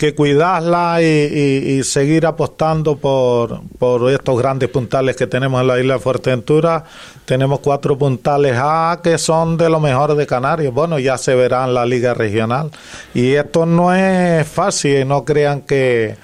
[0.03, 5.95] que cuidarla y, seguir apostando por, por estos grandes puntales que tenemos en la isla
[5.95, 6.83] de Fuerteventura.
[7.25, 10.75] Tenemos cuatro puntales A que son de los mejores de Canarias.
[10.75, 12.73] Bueno, ya se verá en la liga regional.
[13.15, 16.17] Y esto no es fácil, no crean que,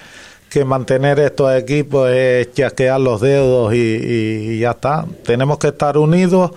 [0.49, 5.05] que mantener estos equipos es chasquear los dedos y, y ya está.
[5.23, 6.51] Tenemos que estar unidos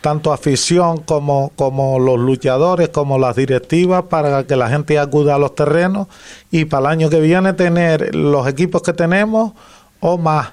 [0.00, 5.38] tanto afición como, como los luchadores, como las directivas, para que la gente acuda a
[5.38, 6.06] los terrenos
[6.50, 9.52] y para el año que viene tener los equipos que tenemos
[10.00, 10.50] o más.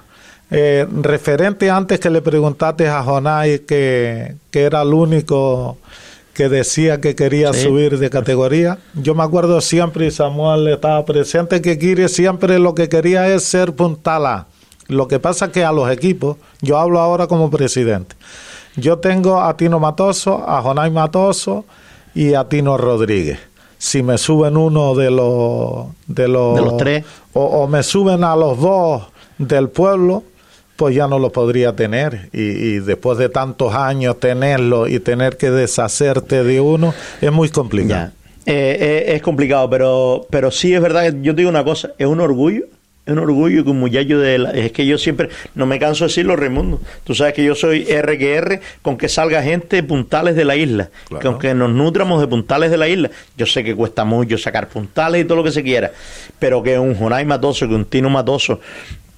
[0.50, 5.76] Eh, referente antes que le preguntaste a Jonay que, que era el único
[6.36, 8.78] que decía que quería subir de categoría.
[8.92, 13.44] Yo me acuerdo siempre, y Samuel estaba presente, que Kiri siempre lo que quería es
[13.44, 14.46] ser puntala.
[14.86, 18.14] Lo que pasa que a los equipos, yo hablo ahora como presidente,
[18.76, 21.64] yo tengo a Tino Matoso, a Jonay Matoso
[22.14, 23.38] y a Tino Rodríguez.
[23.78, 29.04] Si me suben uno de los de los, tres o, me suben a los dos
[29.38, 30.22] del pueblo,
[30.76, 32.30] pues ya no lo podría tener.
[32.32, 38.12] Y, después de tantos años tenerlo y tener que deshacerte de uno es muy complicado.
[38.46, 42.06] Eh, eh, es complicado, pero, pero sí es verdad yo te digo una cosa, es
[42.06, 42.66] un orgullo
[43.06, 46.08] un orgullo que un muchacho de la, es que yo siempre no me canso de
[46.08, 50.56] decirlo Raimundo tú sabes que yo soy RQR con que salga gente puntales de la
[50.56, 50.90] isla
[51.22, 54.68] con que nos nutramos de puntales de la isla yo sé que cuesta mucho sacar
[54.68, 55.92] puntales y todo lo que se quiera
[56.38, 58.60] pero que un Jonay Matoso que un Tino Matoso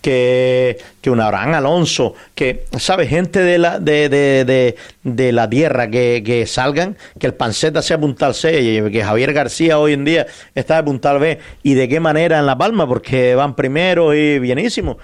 [0.01, 3.09] que, que un Abraham Alonso, que, ¿sabes?
[3.09, 7.99] Gente de la, de, de, de, la tierra que, que, salgan, que el Panceta sea
[7.99, 12.01] puntal C, que Javier García hoy en día está de puntal B, y de qué
[12.01, 14.99] manera en La Palma, porque van primero y bienísimo.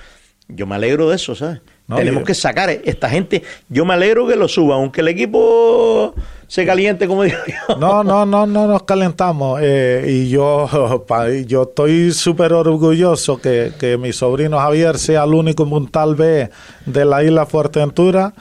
[0.49, 1.61] Yo me alegro de eso, ¿sabes?
[1.87, 3.43] Tenemos que sacar esta gente.
[3.69, 6.15] Yo me alegro que lo suba, aunque el equipo
[6.49, 7.77] se caliente, como digo yo.
[7.77, 9.61] No, no, no, no nos calentamos.
[9.63, 10.67] Eh, y yo,
[11.47, 16.49] yo estoy súper orgulloso que, que mi sobrino Javier sea el único Montal B
[16.87, 18.33] de la isla Fuerteventura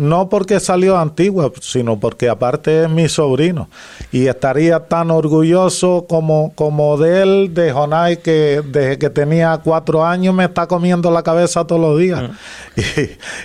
[0.00, 3.68] no porque salió antigua, sino porque aparte es mi sobrino.
[4.10, 10.02] Y estaría tan orgulloso como, como de él, de Jonay, que desde que tenía cuatro
[10.02, 12.30] años me está comiendo la cabeza todos los días.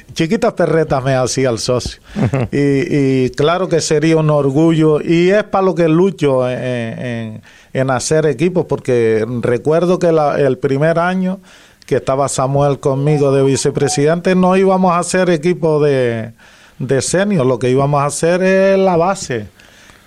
[0.07, 1.99] Y chiquitas perretas me hacía el socio.
[2.53, 5.01] y, claro que sería un orgullo.
[5.01, 7.41] Y es para lo que lucho en,
[7.89, 11.39] hacer equipos, porque recuerdo que el primer año
[11.85, 16.33] que estaba Samuel conmigo de vicepresidente, no íbamos a hacer equipo de,
[16.79, 19.54] de senior, lo que íbamos a hacer es la base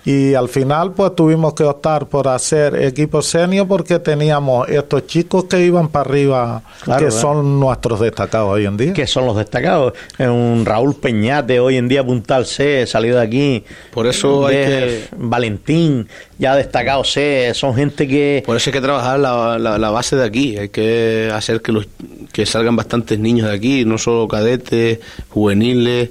[0.09, 5.43] y al final pues tuvimos que optar por hacer equipo senior porque teníamos estos chicos
[5.43, 6.63] que iban para arriba
[6.97, 8.93] que son nuestros destacados hoy en día.
[8.93, 9.93] Que son los destacados.
[10.17, 13.63] Un Raúl Peñate hoy en día puntal C salido de aquí.
[13.91, 16.07] Por eso hay que Valentín
[16.39, 20.25] ya destacado C son gente que por eso hay que trabajar la, la, base de
[20.25, 20.57] aquí.
[20.57, 21.87] Hay que hacer que los
[22.33, 26.09] que salgan bastantes niños de aquí no solo cadetes juveniles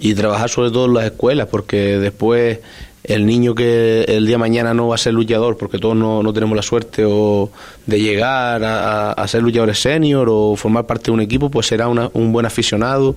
[0.00, 2.58] y trabajar sobre todo en las escuelas porque después
[3.04, 6.22] el niño que el día de mañana no va a ser luchador porque todos no,
[6.22, 7.50] no tenemos la suerte o
[7.86, 12.32] de llegar a, ser luchadores senior o formar parte de un equipo, pues será un
[12.32, 13.16] buen aficionado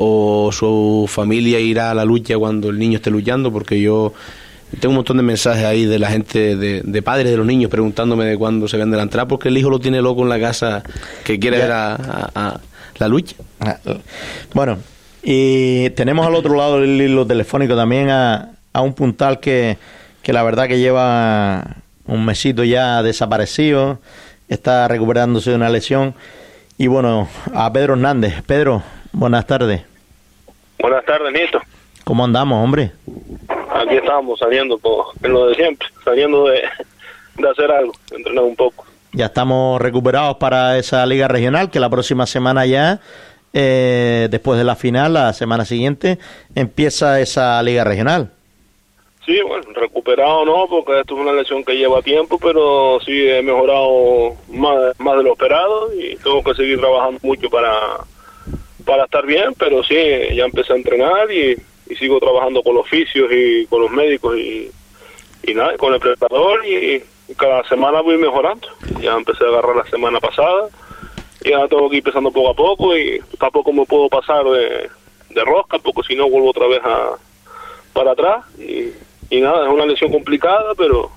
[0.00, 4.12] o su familia irá a la lucha cuando el niño esté luchando porque yo
[4.80, 8.24] tengo un montón de mensajes ahí de la gente, de, padres de los niños preguntándome
[8.24, 10.82] de cuándo se vende la entrada porque el hijo lo tiene loco en la casa
[11.24, 12.60] que quiere ver a,
[12.98, 13.36] la lucha.
[13.60, 13.76] Ah,
[14.54, 14.78] bueno,
[15.22, 19.76] y tenemos al otro lado del hilo telefónico también a a un puntal que,
[20.22, 23.98] que la verdad que lleva un mesito ya desaparecido,
[24.48, 26.14] está recuperándose de una lesión.
[26.78, 28.42] Y bueno, a Pedro Hernández.
[28.46, 29.82] Pedro, buenas tardes.
[30.78, 31.60] Buenas tardes, Nieto.
[32.04, 32.92] ¿Cómo andamos, hombre?
[33.74, 36.62] Aquí estamos saliendo por, en lo de siempre, saliendo de,
[37.36, 38.86] de hacer algo, entrenar un poco.
[39.12, 43.00] Ya estamos recuperados para esa liga regional que la próxima semana ya,
[43.52, 46.18] eh, después de la final, la semana siguiente,
[46.54, 48.30] empieza esa liga regional.
[49.28, 53.42] Sí, bueno, recuperado no, porque esto es una lesión que lleva tiempo, pero sí he
[53.42, 57.98] mejorado más, más de lo esperado y tengo que seguir trabajando mucho para,
[58.86, 59.94] para estar bien, pero sí,
[60.34, 61.58] ya empecé a entrenar y,
[61.98, 64.70] sigo trabajando con los oficios y con los médicos y,
[65.52, 67.02] nada, con el preparador y,
[67.36, 68.66] cada semana voy mejorando.
[69.02, 70.70] Ya empecé a agarrar la semana pasada
[71.44, 74.88] y ahora tengo que ir empezando poco a poco y tampoco me puedo pasar de,
[75.28, 77.10] de rosca porque si no vuelvo otra vez a,
[77.92, 78.90] para atrás y
[79.30, 81.10] y nada, es una lesión complicada, pero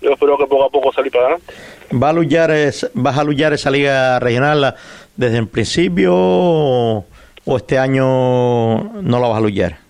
[0.00, 1.54] yo espero que poco a poco salir para adelante.
[1.92, 2.50] ¿Va a luchar
[2.94, 4.74] ¿Vas a luchar esa liga regional
[5.16, 9.82] desde el principio o este año no la vas a luchar?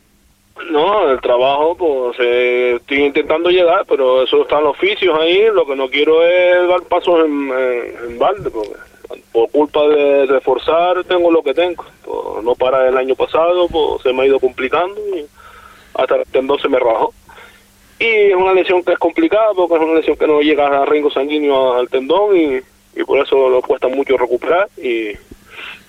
[0.71, 5.47] No, el trabajo, pues eh, estoy intentando llegar, pero eso están los oficios ahí.
[5.53, 7.51] Lo que no quiero es dar pasos en,
[8.09, 8.71] en, balde, porque
[9.33, 11.85] por culpa de reforzar tengo lo que tengo.
[12.05, 15.27] Pues, no para el año pasado, pues se me ha ido complicando y
[15.95, 17.13] hasta el tendón se me rajó.
[18.03, 20.85] Y es una lesión que es complicada porque es una lesión que no llega a
[20.85, 22.61] ringo sanguíneo al tendón y,
[23.05, 24.69] por eso lo cuesta mucho recuperar.
[24.77, 25.13] Y,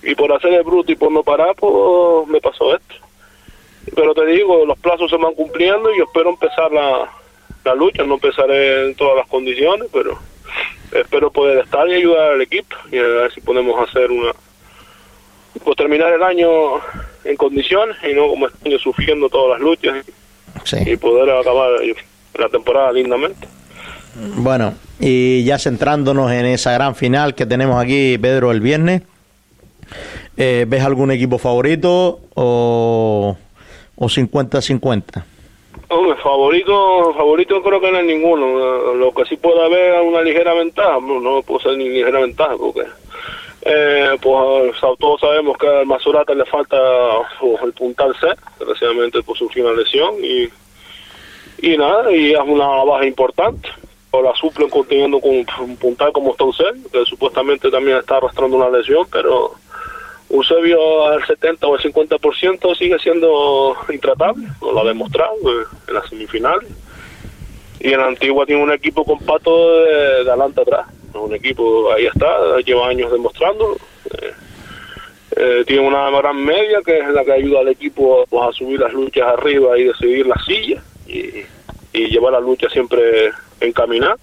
[0.04, 2.94] y por hacer el bruto y por no parar, pues me pasó esto.
[3.96, 7.10] Pero te digo, los plazos se van cumpliendo y yo espero empezar la,
[7.64, 8.04] la lucha.
[8.04, 10.16] No empezaré en todas las condiciones, pero
[10.92, 14.30] espero poder estar y ayudar al equipo y a ver si podemos hacer una
[15.64, 16.80] pues terminar el año
[17.24, 20.04] en condiciones y no como este año sufriendo todas las luchas
[20.86, 21.70] y poder acabar
[22.38, 23.46] la temporada lindamente.
[24.36, 29.02] Bueno, y ya centrándonos en esa gran final que tenemos aquí, Pedro, el viernes,
[30.36, 33.36] eh, ¿ves algún equipo favorito o,
[33.96, 35.24] o 50-50?
[35.88, 38.94] Hombre, favorito, favorito creo que no hay ninguno.
[38.94, 42.20] Lo que sí puede haber es una ligera ventaja, no, no puede ser ni ligera
[42.20, 42.82] ventaja porque
[43.66, 46.76] eh, pues todos sabemos que al Masurata le falta
[47.40, 48.26] pues, el puntal C,
[48.58, 50.48] desgraciadamente por sufrir una lesión y,
[51.66, 53.68] y nada, y es una baja importante.
[54.10, 56.44] O la suplen conteniendo con un puntal como está
[56.92, 59.54] que supuestamente también está arrastrando una lesión, pero
[60.30, 66.08] Eusebio al 70 o al 50% sigue siendo intratable, lo ha demostrado eh, en las
[66.08, 66.70] semifinales.
[67.80, 72.58] Y en la Antigua tiene un equipo compacto de adelante atrás, un equipo ahí está,
[72.64, 73.76] lleva años demostrándolo.
[74.10, 74.32] Eh,
[75.36, 78.92] eh, tiene una gran media que es la que ayuda al equipo a subir las
[78.92, 81.44] luchas arriba y decidir las sillas y,
[81.92, 84.16] llevar la lucha siempre encaminar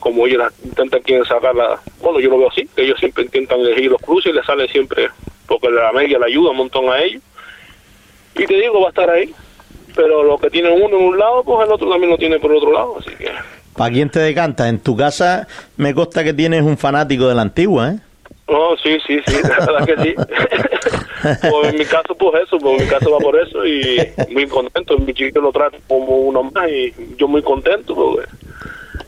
[0.00, 4.00] como ellos intentan quieren sacarla, bueno yo lo veo así, ellos siempre intentan elegir los
[4.00, 5.08] cruces y le sale siempre,
[5.46, 7.22] porque la media le ayuda un montón a ellos.
[8.36, 9.32] Y te digo, va a estar ahí,
[9.94, 12.52] pero lo que tiene uno en un lado, pues el otro también lo tiene por
[12.52, 13.30] otro lado, así que...
[13.76, 14.68] ¿Para quién te decanta?
[14.68, 17.98] En tu casa me consta que tienes un fanático de la antigua, ¿eh?
[18.46, 20.14] Oh, sí, sí, sí, la verdad que sí.
[21.50, 23.98] pues en mi caso, pues eso, pues en mi caso va por eso y
[24.30, 24.98] muy contento.
[24.98, 28.28] Mi chico lo trata como uno más y yo muy contento porque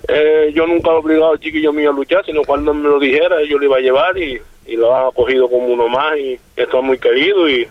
[0.09, 3.37] eh, yo nunca he obligado al chiquillo mío a luchar, sino cuando me lo dijera,
[3.49, 6.99] yo lo iba a llevar y, lo ha cogido como uno más y está muy
[6.99, 7.69] querido y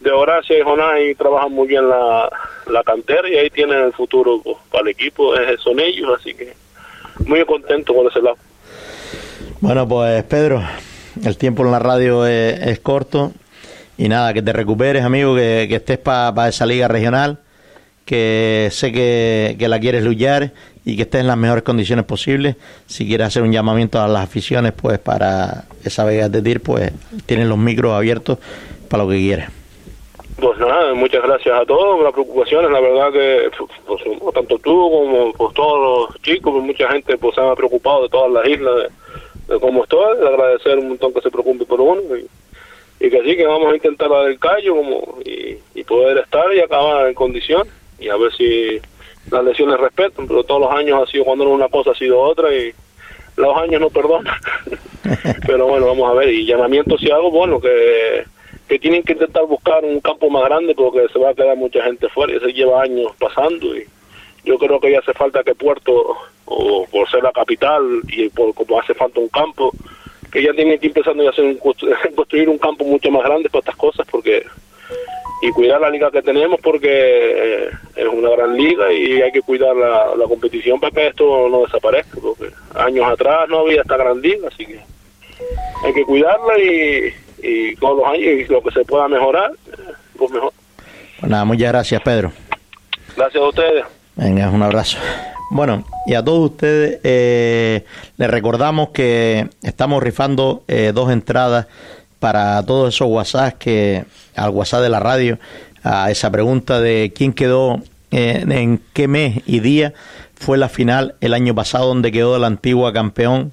[0.00, 2.30] de Horacio y Jonás y trabajan muy bien la,
[2.70, 4.40] la cantera y ahí tienen el futuro
[4.70, 5.32] para el equipo,
[5.62, 6.54] son ellos, así que
[7.26, 8.36] muy contento con ese lado.
[9.60, 10.62] Bueno, pues Pedro,
[11.24, 13.32] el tiempo en la radio es, corto
[13.96, 17.40] y nada, que te recuperes, amigo, que, estés para esa liga regional,
[18.04, 20.52] que sé que, que la quieres luchar
[20.84, 22.56] y que estés en las mejores condiciones posibles.
[22.86, 26.92] Si quieres hacer un llamamiento a las aficiones, pues para esa Vega de TIR, pues
[27.26, 28.38] tienen los micros abiertos
[28.88, 29.57] para lo que quieras.
[30.40, 32.70] Pues nada, muchas gracias a todos las preocupaciones.
[32.70, 33.50] La verdad que
[33.86, 38.04] pues, tanto tú como pues, todos los chicos, pues, mucha gente pues se ha preocupado
[38.04, 38.92] de todas las islas,
[39.48, 40.24] de, cómo estoy.
[40.24, 44.08] Agradecer un montón que se preocupe por uno y, que sí, que vamos a intentar
[44.08, 47.66] dar el callo como, y, y poder estar y acabar en condición
[47.98, 48.80] y a ver si
[49.32, 52.54] las lesiones respetan, pero todos los años ha sido cuando una cosa ha sido otra
[52.54, 52.72] y
[53.36, 54.36] los años no perdonan.
[55.46, 58.24] pero bueno, vamos a ver, y llamamiento si algo, bueno, que,
[58.68, 61.82] que tienen que intentar buscar un campo más grande porque se va a quedar mucha
[61.82, 63.84] gente fuera y se lleva años pasando y
[64.44, 68.54] yo creo que ya hace falta que Puerto, o por ser la capital y por
[68.54, 69.72] como hace falta un campo,
[70.30, 71.58] que ya tienen que ir empezando a hacer
[72.14, 74.44] construir un campo mucho más grande para estas cosas porque
[75.40, 79.42] y cuidar la liga que tenemos porque eh, es una gran liga y hay que
[79.42, 83.96] cuidar la, la, competición para que esto no desaparezca, porque años atrás no había esta
[83.96, 84.80] gran liga, así que
[85.84, 87.12] hay que cuidarla y,
[87.42, 89.52] y todos los años y lo que se pueda mejorar,
[90.16, 90.52] pues mejor.
[91.20, 92.32] Pues nada, muchas gracias Pedro.
[93.16, 93.84] Gracias a ustedes.
[94.16, 94.98] Venga, un abrazo.
[95.50, 97.84] Bueno, y a todos ustedes eh,
[98.16, 101.66] les recordamos que estamos rifando eh, dos entradas
[102.18, 104.04] para todos esos WhatsApp que
[104.36, 105.38] al WhatsApp de la radio
[105.82, 107.80] a esa pregunta de quién quedó
[108.10, 109.94] eh, en qué mes y día
[110.34, 113.52] fue la final el año pasado donde quedó la antigua campeón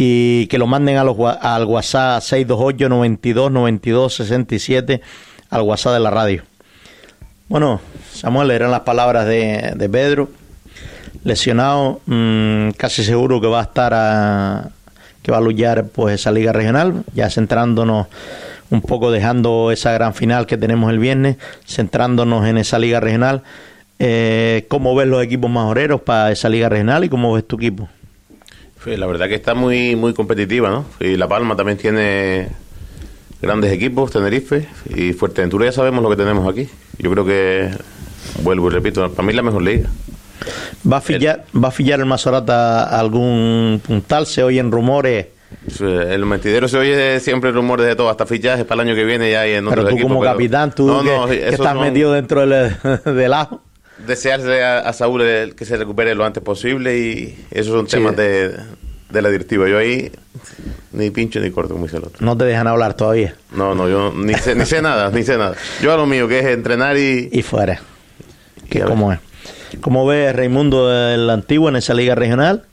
[0.00, 5.00] y que lo manden a los, al WhatsApp 628 92 92 67
[5.50, 6.44] al WhatsApp de la radio.
[7.48, 7.80] Bueno,
[8.12, 10.30] Samuel, eran las palabras de, de Pedro,
[11.24, 14.68] lesionado, mm, casi seguro que va a estar a,
[15.20, 18.06] que va a luchar pues esa liga regional, ya centrándonos
[18.70, 23.42] un poco dejando esa gran final que tenemos el viernes, centrándonos en esa liga regional.
[23.98, 27.88] Eh, ¿Cómo ves los equipos majoreros para esa liga regional y cómo ves tu equipo?
[28.86, 30.84] La verdad que está muy muy competitiva, ¿no?
[31.00, 32.48] Y La Palma también tiene
[33.42, 36.68] grandes equipos, Tenerife y Fuerteventura ya sabemos lo que tenemos aquí.
[36.98, 37.70] Yo creo que,
[38.42, 39.88] vuelvo y repito, para mí es la mejor liga.
[40.90, 44.26] ¿Va a fillar, ¿va a fillar el Mazorata algún puntal?
[44.26, 45.26] Se oyen rumores.
[45.80, 49.30] El mentidero se oye siempre rumores de todo, hasta fichajes para el año que viene
[49.30, 51.52] ya hay en Pero tú equipos, como pero- capitán, tú No, que, no, que esos
[51.54, 52.74] estás son- metido dentro del,
[53.04, 53.60] del ajo.
[54.06, 58.16] Desearse a, a Saúl el- que se recupere lo antes posible y esos son temas
[58.16, 58.54] de,
[59.10, 59.68] de la directiva.
[59.68, 60.10] Yo ahí
[60.92, 62.24] ni pincho ni corto, como dice el otro.
[62.24, 63.34] No te dejan hablar todavía.
[63.52, 65.54] No, no, yo ni sé, ni sé nada, ni sé nada.
[65.82, 67.28] Yo a lo mío, que es entrenar y...
[67.32, 67.80] Y fuera.
[68.70, 69.18] Y cómo es.
[69.80, 72.64] ¿Cómo ves Raimundo el antiguo en esa liga regional?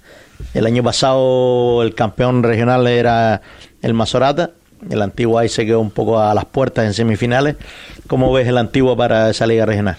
[0.53, 3.41] El año pasado el campeón regional era
[3.82, 4.51] el Mazorata.
[4.89, 7.55] El antiguo ahí se quedó un poco a las puertas en semifinales.
[8.07, 9.97] ¿Cómo ves el antiguo para esa liga regional?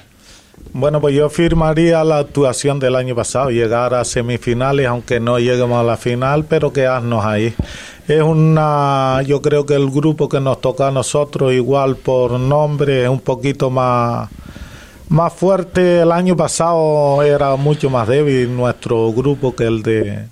[0.72, 5.78] Bueno, pues yo firmaría la actuación del año pasado, llegar a semifinales, aunque no lleguemos
[5.78, 7.54] a la final, pero quedarnos ahí.
[8.08, 13.04] Es una, yo creo que el grupo que nos toca a nosotros, igual por nombre,
[13.04, 14.28] es un poquito más,
[15.08, 16.00] más fuerte.
[16.00, 20.26] El año pasado era mucho más débil nuestro grupo que el de,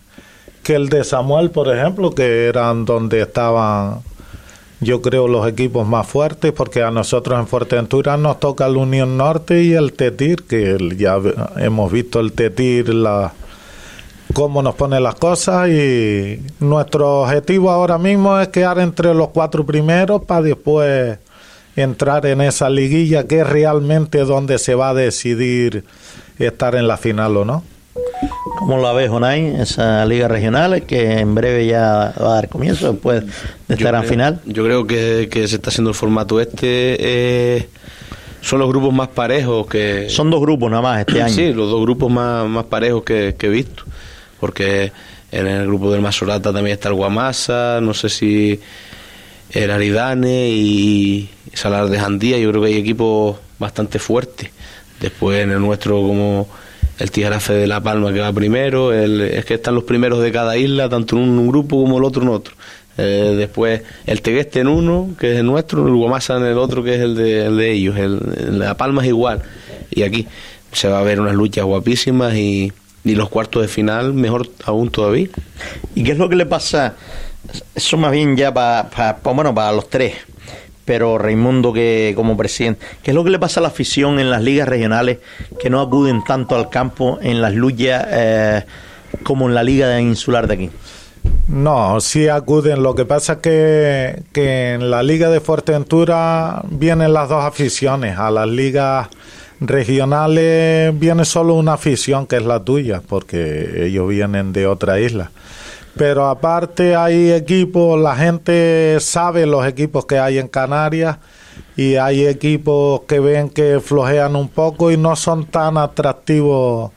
[0.62, 4.02] que el de Samuel, por ejemplo, que eran donde estaban
[4.80, 9.16] yo creo los equipos más fuertes porque a nosotros en Fuerteventura nos toca el Unión
[9.16, 11.18] Norte y el Tetir que ya
[11.56, 13.32] hemos visto el Tetir la
[14.32, 19.64] cómo nos pone las cosas y nuestro objetivo ahora mismo es quedar entre los cuatro
[19.64, 21.18] primeros para después
[21.76, 25.84] entrar en esa liguilla que es realmente donde se va a decidir
[26.38, 27.62] estar en la final o no.
[28.58, 32.92] ¿Cómo la ves, Onay, esa liga regional que en breve ya va a dar comienzo
[32.92, 34.40] después de esta gran creo- final?
[34.46, 36.96] Yo creo que, que se está haciendo el formato este.
[36.98, 37.68] eh,
[38.40, 40.08] son los grupos más parejos que.
[40.10, 41.34] Son dos grupos nada más este año.
[41.34, 43.84] Sí, los dos grupos más, más parejos que, que he visto.
[44.40, 44.92] Porque
[45.32, 48.60] en el grupo del Masorata también está el Guamasa, no sé si
[49.50, 52.38] el Aridane y Salar de Jandía.
[52.38, 54.50] Yo creo que hay equipos bastante fuertes.
[55.00, 56.46] Después en el nuestro, como
[56.98, 58.92] el Tijarafe de La Palma que va primero.
[58.92, 62.04] El, es que están los primeros de cada isla, tanto en un grupo como el
[62.04, 62.54] otro en otro.
[62.96, 66.84] Eh, después el Tegueste en uno, que es el nuestro, el Guamasa en el otro,
[66.84, 67.96] que es el de, el de ellos.
[67.96, 69.42] El, La Palma es igual.
[69.90, 70.26] Y aquí
[70.72, 72.72] se va a ver unas luchas guapísimas y,
[73.04, 75.28] los cuartos de final mejor aún todavía.
[75.94, 76.94] ¿Y qué es lo que le pasa?
[77.74, 80.14] Eso más bien ya para, bueno, para los tres,
[80.84, 84.30] pero Raimundo que como presidente, ¿qué es lo que le pasa a la afición en
[84.30, 85.18] las ligas regionales
[85.58, 88.64] que no acuden tanto al campo en las luchas eh,
[89.22, 90.70] como en la liga insular de aquí?
[91.48, 92.82] No, sí acuden.
[92.82, 98.18] Lo que pasa es que, que en la Liga de Fuerteventura vienen las dos aficiones.
[98.18, 99.08] A las ligas
[99.60, 105.30] regionales viene solo una afición, que es la tuya, porque ellos vienen de otra isla.
[105.96, 111.18] Pero aparte hay equipos, la gente sabe los equipos que hay en Canarias
[111.76, 116.90] y hay equipos que ven que flojean un poco y no son tan atractivos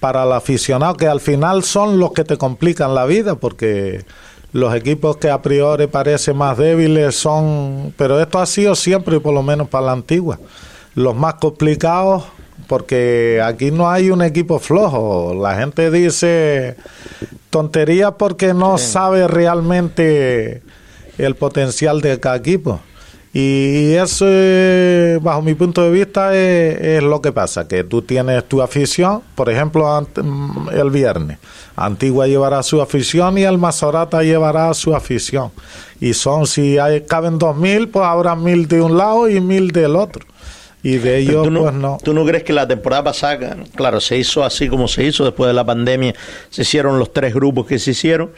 [0.00, 4.04] para el aficionado, que al final son los que te complican la vida, porque
[4.52, 9.34] los equipos que a priori parecen más débiles son, pero esto ha sido siempre, por
[9.34, 10.38] lo menos para la antigua,
[10.94, 12.24] los más complicados,
[12.66, 16.76] porque aquí no hay un equipo flojo, la gente dice
[17.50, 20.62] tonterías porque no sabe realmente
[21.18, 22.80] el potencial de cada equipo.
[23.32, 28.02] Y eso, eh, bajo mi punto de vista, es, es lo que pasa, que tú
[28.02, 31.38] tienes tu afición, por ejemplo, mm, el viernes,
[31.76, 35.52] Antigua llevará su afición y el Mazorata llevará su afición.
[36.00, 39.70] Y son, si hay, caben dos mil, pues habrá mil de un lado y mil
[39.70, 40.26] del otro.
[40.82, 41.98] Y de ellos, ¿Tú no, pues no.
[42.02, 45.48] ¿Tú no crees que la temporada pasada, claro, se hizo así como se hizo después
[45.48, 46.14] de la pandemia,
[46.48, 48.30] se hicieron los tres grupos que se hicieron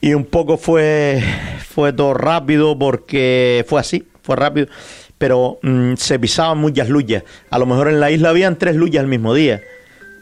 [0.00, 1.22] y un poco fue,
[1.66, 4.68] fue todo rápido porque fue así, fue rápido,
[5.18, 7.24] pero mm, se pisaban muchas luchas.
[7.50, 9.62] A lo mejor en la isla habían tres luchas al mismo día.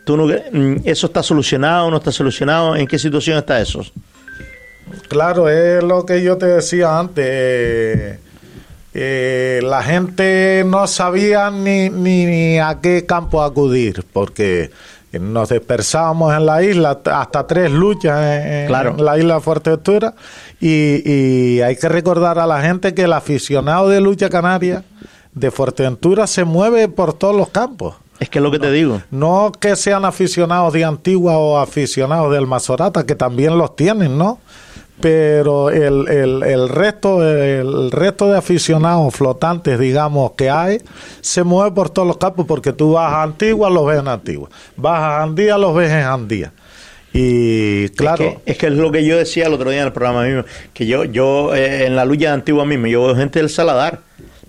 [0.04, 2.76] ¿Tú no, mm, ¿Eso está solucionado no está solucionado?
[2.76, 3.84] ¿En qué situación está eso?
[5.08, 8.18] Claro, es lo que yo te decía antes.
[8.94, 14.70] Eh, la gente no sabía ni, ni, ni a qué campo acudir, porque
[15.12, 20.14] nos dispersábamos en la isla, hasta tres luchas en, la isla de Fuerteventura,
[20.60, 24.84] y, y hay que recordar a la gente que el aficionado de lucha canaria
[25.34, 27.94] de Fuerteventura se mueve por todos los campos.
[28.20, 29.02] Es que es lo que te digo.
[29.10, 34.38] No que sean aficionados de Antigua o aficionados del Mazorata, que también los tienen, ¿no?
[35.02, 40.78] Pero el, el, el resto el resto de aficionados flotantes, digamos, que hay,
[41.20, 44.48] se mueve por todos los campos, porque tú vas a Antigua, los ves en Antigua.
[44.76, 46.52] Vas a Andía, los ves en Andía.
[47.12, 49.86] Y claro, Es que, es que es lo que yo decía el otro día en
[49.88, 53.14] el programa mismo, que yo, yo eh, en la lucha de Antigua mismo, yo veo
[53.16, 53.98] gente del Saladar,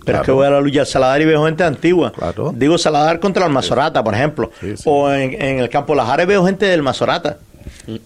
[0.04, 2.12] Pero es que voy a la lucha del Saladar y veo gente antigua.
[2.12, 2.54] Claro.
[2.56, 4.50] Digo Saladar contra el Mazorata, por ejemplo.
[4.60, 4.82] Sí, sí.
[4.86, 7.38] O en, en el campo de las Ares veo gente del Mazorata.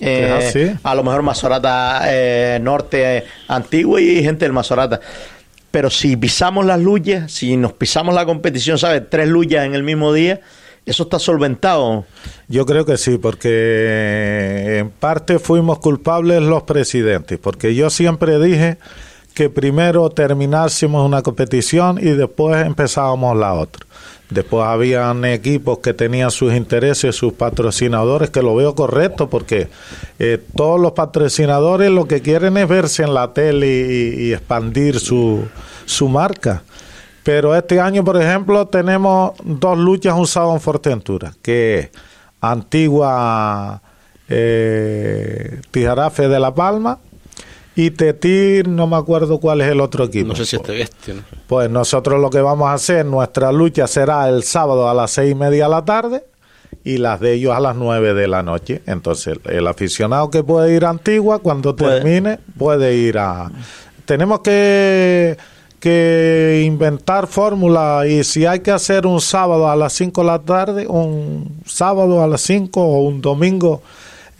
[0.01, 0.71] Eh, así.
[0.83, 5.01] a lo mejor Mazorata eh, Norte eh, antiguo y gente del Mazorata.
[5.71, 9.03] Pero si pisamos las luchas, si nos pisamos la competición, ¿sabes?
[9.11, 10.41] Tres luchas en el mismo día,
[10.87, 12.07] eso está solventado.
[12.49, 18.79] Yo creo que sí, porque en parte fuimos culpables los presidentes, porque yo siempre dije
[19.35, 23.87] que primero terminásemos una competición y después empezábamos la otra.
[24.31, 29.69] Después habían equipos que tenían sus intereses, sus patrocinadores, que lo veo correcto, porque
[30.19, 35.47] eh, todos los patrocinadores lo que quieren es verse en la tele y, expandir su,
[35.87, 36.63] su marca.
[37.23, 41.91] Pero este año, por ejemplo, tenemos dos luchas un sábado en Fortentura, que
[42.41, 43.81] Antigua
[44.29, 46.99] eh, Tijarafe de La Palma
[47.81, 50.27] y Tetir, no me acuerdo cuál es el otro equipo.
[50.27, 51.23] No sé si este bestia, ¿no?
[51.47, 55.31] Pues nosotros lo que vamos a hacer, nuestra lucha será el sábado a las seis
[55.31, 56.25] y media de la tarde
[56.83, 58.83] y las de ellos a las nueve de la noche.
[58.87, 62.01] Entonces, el aficionado que puede ir a Antigua, cuando Puede.
[62.01, 63.49] termine, puede ir a...
[64.07, 65.37] Tenemos que,
[65.79, 70.41] que inventar fórmulas y si hay que hacer un sábado a las cinco de la
[70.41, 73.83] tarde, un sábado a las cinco o un domingo,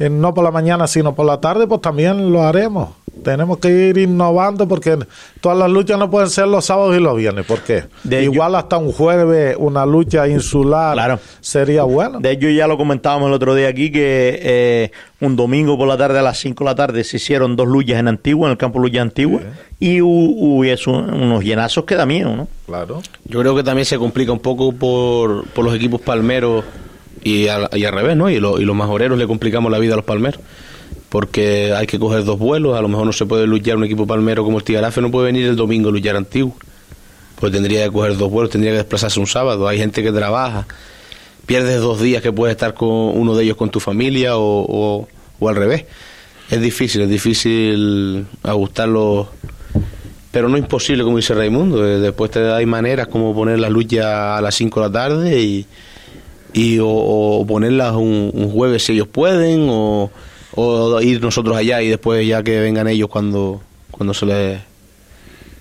[0.01, 2.99] eh, no por la mañana, sino por la tarde, pues también lo haremos.
[3.23, 4.99] Tenemos que ir innovando porque
[5.41, 7.45] todas las luchas no pueden ser los sábados y los viernes.
[7.47, 7.85] ¿Por qué?
[8.05, 11.21] De Igual hasta un jueves una lucha insular Claro.
[11.41, 12.21] sería bueno.
[12.21, 14.91] De hecho, ya lo comentábamos el otro día aquí, que eh,
[15.21, 17.99] un domingo por la tarde a las 5 de la tarde se hicieron dos luchas
[17.99, 19.41] en Antigua, en el campo Lucha Antigua,
[19.81, 22.49] y hu- hubiese un- unos llenazos que da miedo, ¿no?
[22.67, 23.03] Claro.
[23.25, 26.65] Yo creo que también se complica un poco por, por los equipos palmeros
[27.25, 28.31] y al, y al revés, ¿no?
[28.31, 30.41] Y, lo- y los majoreros le complicamos la vida a los palmeros.
[31.09, 34.07] Porque hay que coger dos vuelos, a lo mejor no se puede luchar un equipo
[34.07, 36.55] palmero como el Tigarafe, no puede venir el domingo a luchar antiguo.
[37.41, 39.67] Pues tendría que coger dos vuelos, tendría que desplazarse un sábado.
[39.69, 40.67] Hay gente que trabaja,
[41.47, 45.09] pierdes dos días que puedes estar con uno de ellos con tu familia o, o-
[45.41, 45.85] o al revés.
[46.51, 49.29] Es difícil, es difícil ajustarlo
[50.31, 51.87] pero no imposible, como dice Raimundo.
[51.87, 55.41] eh, Después te hay maneras como poner las luchas a las 5 de la tarde
[55.41, 55.67] y,
[56.53, 59.69] y o, ponerlas un, un jueves si ellos pueden,
[60.61, 63.61] o ir nosotros allá y después ya que vengan ellos cuando,
[63.93, 64.61] cuando se les,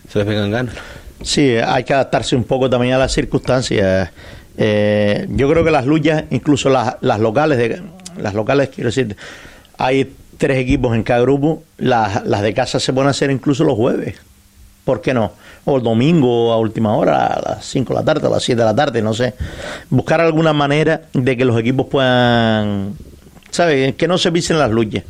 [0.10, 0.76] se les vengan ganas.
[1.22, 4.10] Sí, hay que adaptarse un poco también a las circunstancias.
[4.58, 7.82] Eh, yo creo que las luchas, incluso las, las locales, de,
[8.20, 9.16] las locales, quiero decir,
[9.78, 13.76] hay tres equipos en cada grupo, las, las de casa se pueden hacer incluso los
[13.76, 14.16] jueves.
[14.84, 15.34] ¿Por qué no?
[15.66, 18.58] O el domingo a última hora, a las 5 de la tarde, a las 7
[18.58, 19.34] de la tarde, no sé.
[19.90, 22.94] Buscar alguna manera de que los equipos puedan,
[23.52, 23.96] ¿sabes?
[23.96, 25.04] Que no se pisen las luchas.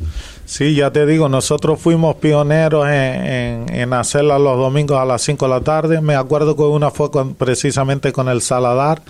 [0.44, 5.44] Sí, ya te digo, nosotros fuimos pioneros en, en, en los domingos a las 5
[5.46, 6.00] de la tarde.
[6.00, 9.02] Me acuerdo que una fue con- precisamente con el Saladar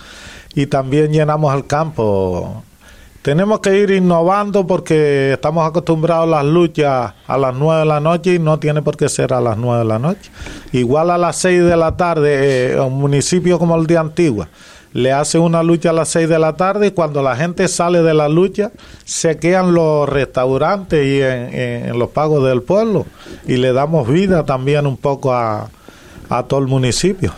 [0.54, 2.64] y también llenamos el campo.
[3.22, 8.00] Tenemos que ir innovando porque estamos acostumbrados a las luchas a las 9 de la
[8.00, 10.30] noche y no tiene por qué ser a las 9 de la noche.
[10.72, 14.48] Igual a las 6 de la tarde, eh, un municipio como el de Antigua,
[14.92, 18.02] le hace una lucha a las 6 de la tarde y cuando la gente sale
[18.02, 18.72] de la lucha
[19.04, 23.06] se quedan los restaurantes y en, los pagos del pueblo
[23.46, 25.70] y le damos vida también un poco a,
[26.28, 27.32] a todo el municipio.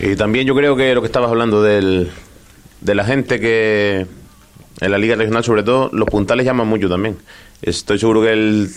[0.00, 2.10] Y también yo creo que lo que estabas hablando del,
[2.80, 4.06] de la gente que
[4.80, 7.18] en la liga regional sobre todo, los puntales llaman mucho también.
[7.62, 8.70] Estoy seguro que el,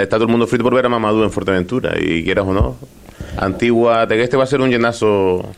[0.00, 2.76] está todo el mundo frito por ver a Mamadou en Fuerteventura y quieras o no.
[3.36, 5.48] Antigua, te que este va a ser un llenazo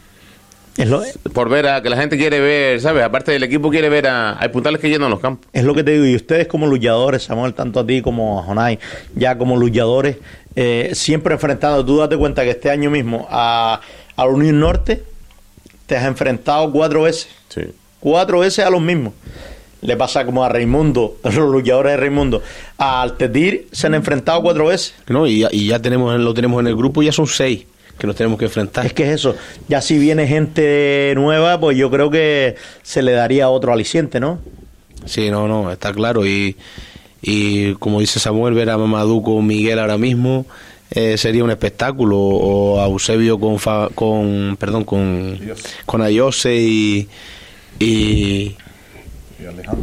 [0.76, 1.02] Es lo,
[1.32, 3.02] por ver a que la gente quiere ver, ¿sabes?
[3.04, 5.48] Aparte del equipo quiere ver a hay puntales que llenan los campos.
[5.52, 8.42] Es lo que te digo, y ustedes como luchadores, Samuel, tanto a ti como a
[8.42, 8.78] Jonay,
[9.14, 10.16] ya como luchadores,
[10.54, 13.80] eh, siempre enfrentando, tú date cuenta que este año mismo a,
[14.16, 15.02] a la Unión Norte
[15.86, 17.62] te has enfrentado cuatro veces, Sí.
[18.00, 19.12] cuatro veces a los mismos.
[19.82, 22.42] Le pasa como a Raimundo, los luchadores de Raimundo.
[22.78, 24.94] Al Tetir se han enfrentado cuatro veces.
[25.08, 25.26] ¿no?
[25.26, 27.66] Y, ya- y ya tenemos, lo tenemos en el grupo, ya son seis
[27.98, 28.84] que nos tenemos que enfrentar.
[28.86, 29.36] Es que es eso.
[29.68, 34.38] Ya si viene gente nueva, pues yo creo que se le daría otro aliciente, ¿no?
[35.06, 36.26] Sí, no, no, está claro.
[36.26, 36.56] Y,
[37.22, 40.44] y como dice Samuel, ver a Mamadou con Miguel ahora mismo
[40.90, 42.18] eh, sería un espectáculo.
[42.18, 45.38] O a Eusebio con, Fa- con perdón, con,
[45.86, 47.08] con Ayose y,
[47.78, 48.56] y,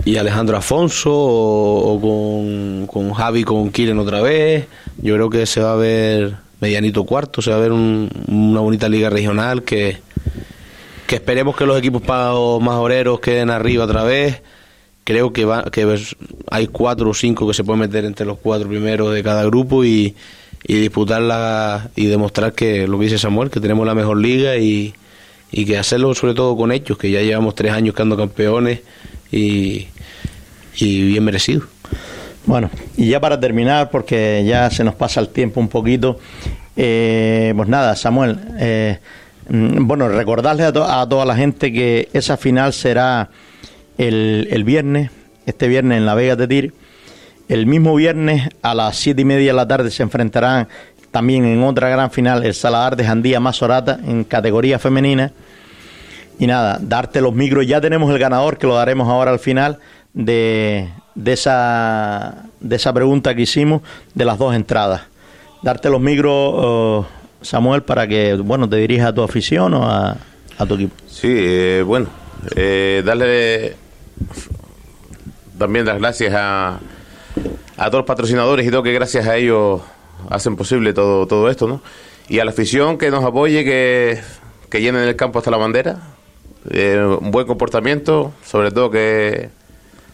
[0.06, 4.66] y Alejandro Afonso o, con, con Javi con Kiren otra vez.
[5.02, 8.62] Yo creo que se va a ver medianito cuarto, se va a ver un- una
[8.62, 9.98] bonita liga regional que,
[11.08, 14.42] que esperemos que los equipos pagos más oreros queden arriba otra vez.
[15.04, 16.00] Creo que, va, que
[16.50, 19.84] hay cuatro o cinco que se pueden meter entre los cuatro primeros de cada grupo
[19.84, 20.16] y,
[20.66, 24.94] y disputarla y demostrar que lo que dice Samuel, que tenemos la mejor liga y,
[25.52, 28.80] y que hacerlo sobre todo con hechos, que ya llevamos tres años quedando campeones
[29.34, 29.88] y,
[30.80, 31.64] bien merecido.
[32.46, 36.20] Bueno, y ya para terminar, porque ya se nos pasa el tiempo un poquito,
[36.76, 39.00] eh, pues nada, Samuel, eh,
[39.50, 43.30] mm, bueno, recordarle a, a, toda la gente que esa final será
[43.98, 45.10] el, el, viernes,
[45.46, 46.74] este viernes en La Vega de Tir.
[47.48, 50.68] El mismo viernes a las siete y media de la tarde se enfrentarán
[51.12, 55.32] también en otra gran final el Saladar de Jandía Mazorata en categoría femenina.
[56.40, 57.66] Y nada, darte los micros.
[57.68, 59.80] Ya tenemos el ganador que lo daremos ahora al final
[60.14, 63.82] de, de, esa, de esa pregunta que hicimos
[64.14, 65.04] de las dos entradas.
[65.62, 67.06] Darte los micros, uh,
[67.42, 70.18] Samuel, para que bueno te dirijas a tu afición o a,
[70.58, 70.96] a tu equipo.
[71.08, 72.08] Sí, eh, bueno,
[72.56, 73.76] eh, darle
[75.58, 76.80] también las gracias a,
[77.78, 79.82] a todos los patrocinadores y todo, que gracias a ellos
[80.30, 81.82] hacen posible todo, todo esto, ¿no?
[82.28, 84.20] Y a la afición que nos apoye, que,
[84.70, 86.13] que llenen el campo hasta la bandera.
[86.70, 89.50] Eh, un buen comportamiento, sobre todo que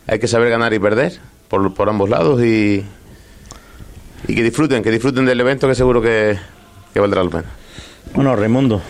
[0.08, 2.84] hay que saber ganar y perder por, por ambos lados y,
[4.28, 6.38] y que disfruten, que disfruten del evento que seguro que,
[6.94, 7.46] que valdrá la pena.
[8.16, 8.82] Bueno, Raimundo,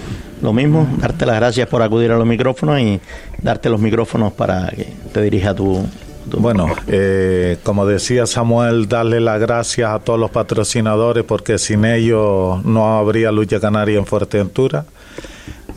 [0.42, 3.02] lo mismo, darte las gracias por acudir a los micrófonos y
[3.42, 5.86] darte los micrófonos para que te dirija tu...
[6.32, 11.84] tu bueno, eh, como decía Samuel, darle las gracias a todos los patrocinadores porque sin
[11.84, 14.86] ellos no habría lucha canaria en Fuerteventura.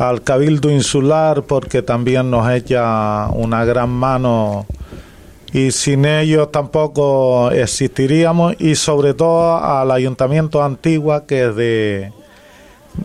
[0.03, 4.67] Al Cabildo Insular porque también nos echa una gran mano
[5.53, 12.13] y sin ellos tampoco existiríamos y sobre todo al Ayuntamiento Antigua que de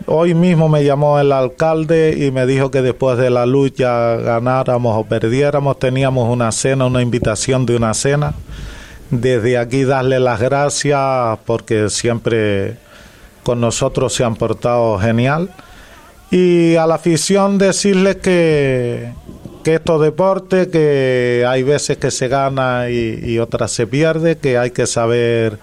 [0.06, 4.96] hoy mismo me llamó el alcalde y me dijo que después de la lucha ganáramos
[4.96, 8.34] o perdiéramos teníamos una cena, una invitación de una cena.
[9.12, 12.76] Desde aquí darle las gracias porque siempre
[13.44, 15.48] con nosotros se han portado genial.
[16.30, 19.12] Y a la afición decirles que,
[19.64, 24.58] que estos deportes, que hay veces que se gana y, y, otras se pierde, que
[24.58, 25.58] hay que saber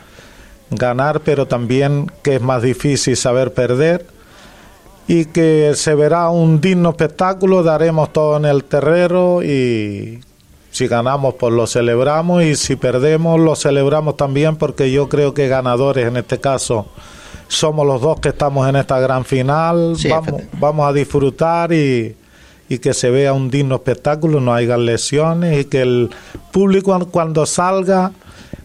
[0.72, 4.08] ganar, pero también que es más difícil saber perder.
[5.08, 10.22] Y que se verá un digno espectáculo, daremos todo en el terrero y
[10.76, 15.48] si ganamos pues lo celebramos y si perdemos lo celebramos también porque yo creo que
[15.48, 16.88] ganadores en este caso
[17.48, 22.16] somos los dos que estamos en esta gran final, sí, vamos, vamos a disfrutar y
[22.68, 26.10] y que se vea un digno espectáculo, no haya lesiones y que el
[26.52, 28.12] público cuando salga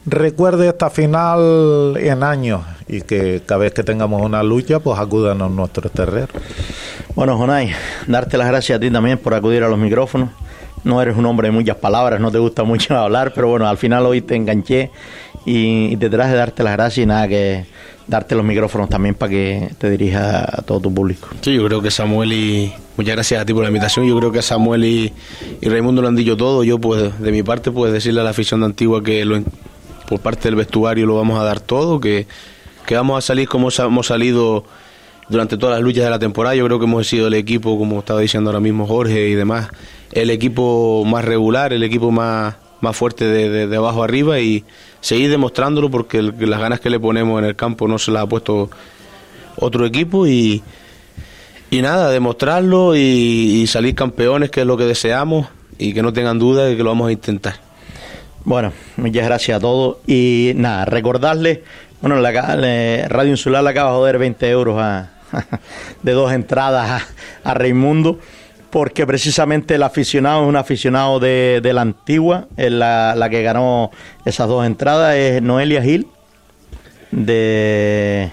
[0.06, 5.42] recuerde esta final en años y que cada vez que tengamos una lucha pues acudan
[5.42, 6.28] a nuestro terreno.
[7.14, 7.72] Bueno, Jonay,
[8.06, 10.30] darte las gracias a ti también por acudir a los micrófonos.
[10.82, 13.76] No eres un hombre de muchas palabras, no te gusta mucho hablar, pero bueno, al
[13.76, 14.90] final hoy te enganché
[15.44, 17.66] y, y te traje darte las gracias y nada que
[18.10, 21.28] darte los micrófonos también para que te dirijas a todo tu público.
[21.40, 24.04] Sí, yo creo que Samuel y muchas gracias a ti por la invitación.
[24.04, 25.12] Yo creo que Samuel y,
[25.60, 26.64] y Raimundo lo han dicho todo.
[26.64, 29.40] Yo pues de mi parte pues decirle a la afición de Antigua que lo,
[30.08, 32.26] por parte del vestuario lo vamos a dar todo, que,
[32.84, 34.64] que vamos a salir como hemos salido
[35.28, 36.56] durante todas las luchas de la temporada.
[36.56, 39.68] Yo creo que hemos sido el equipo, como estaba diciendo ahora mismo Jorge y demás,
[40.10, 44.64] el equipo más regular, el equipo más, más fuerte de, de, abajo arriba y
[45.00, 48.26] seguir demostrándolo porque las ganas que le ponemos en el campo no se las ha
[48.26, 48.70] puesto
[49.56, 50.62] otro equipo y,
[51.70, 55.46] y nada, demostrarlo y, salir campeones, que es lo que deseamos
[55.78, 57.54] y que no tengan duda de que lo vamos a intentar.
[58.44, 61.60] Bueno, muchas gracias a todos y nada, recordarles,
[62.00, 64.82] bueno, la, la Radio Insular le acaba de joder 20 euros
[66.02, 67.02] de dos entradas
[67.44, 68.18] a, a Raimundo
[68.70, 73.90] porque precisamente el aficionado es un aficionado de, de la antigua, la, la, que ganó
[74.24, 76.06] esas dos entradas es Noelia Gil,
[77.10, 78.30] de,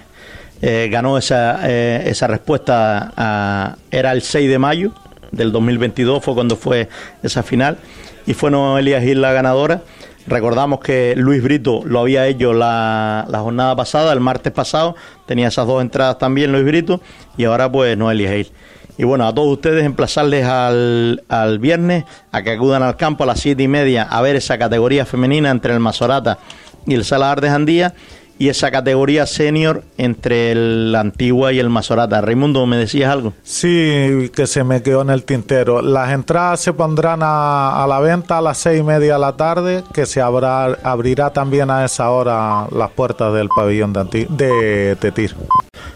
[0.60, 4.92] eh, ganó esa, eh, esa respuesta, era el 6 de mayo
[5.30, 6.88] del 2022, fue cuando fue
[7.22, 7.78] esa final,
[8.26, 9.82] y fue Noelia Gil la ganadora.
[10.26, 14.94] Recordamos que Luis Brito lo había hecho la, la, jornada pasada, el martes pasado,
[15.26, 17.00] tenía esas dos entradas también Luis Brito,
[17.36, 18.50] y ahora pues Noelia Gil.
[18.98, 23.28] Y bueno, a todos ustedes emplazarles al, al viernes a que acudan al campo a
[23.28, 26.38] las siete y media a ver esa categoría femenina entre el Mazorata
[26.84, 27.94] y el Saladar de Jandía
[28.40, 32.20] y esa categoría senior entre el Antigua y el Mazorata.
[32.20, 33.34] Raimundo, ¿me decías algo?
[33.42, 35.82] Sí, que se me quedó en el tintero.
[35.82, 39.36] Las entradas se pondrán a, a la venta a las seis y media de la
[39.36, 44.96] tarde, que se habrá, abrirá también a esa hora las puertas del pabellón de, de
[44.96, 45.34] Tetir.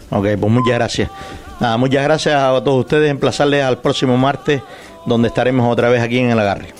[0.09, 1.09] Ok, pues muchas gracias.
[1.63, 3.09] Nada, muchas gracias a todos ustedes.
[3.09, 4.61] Emplazarles al próximo martes,
[5.05, 6.73] donde estaremos otra vez aquí en el agarre.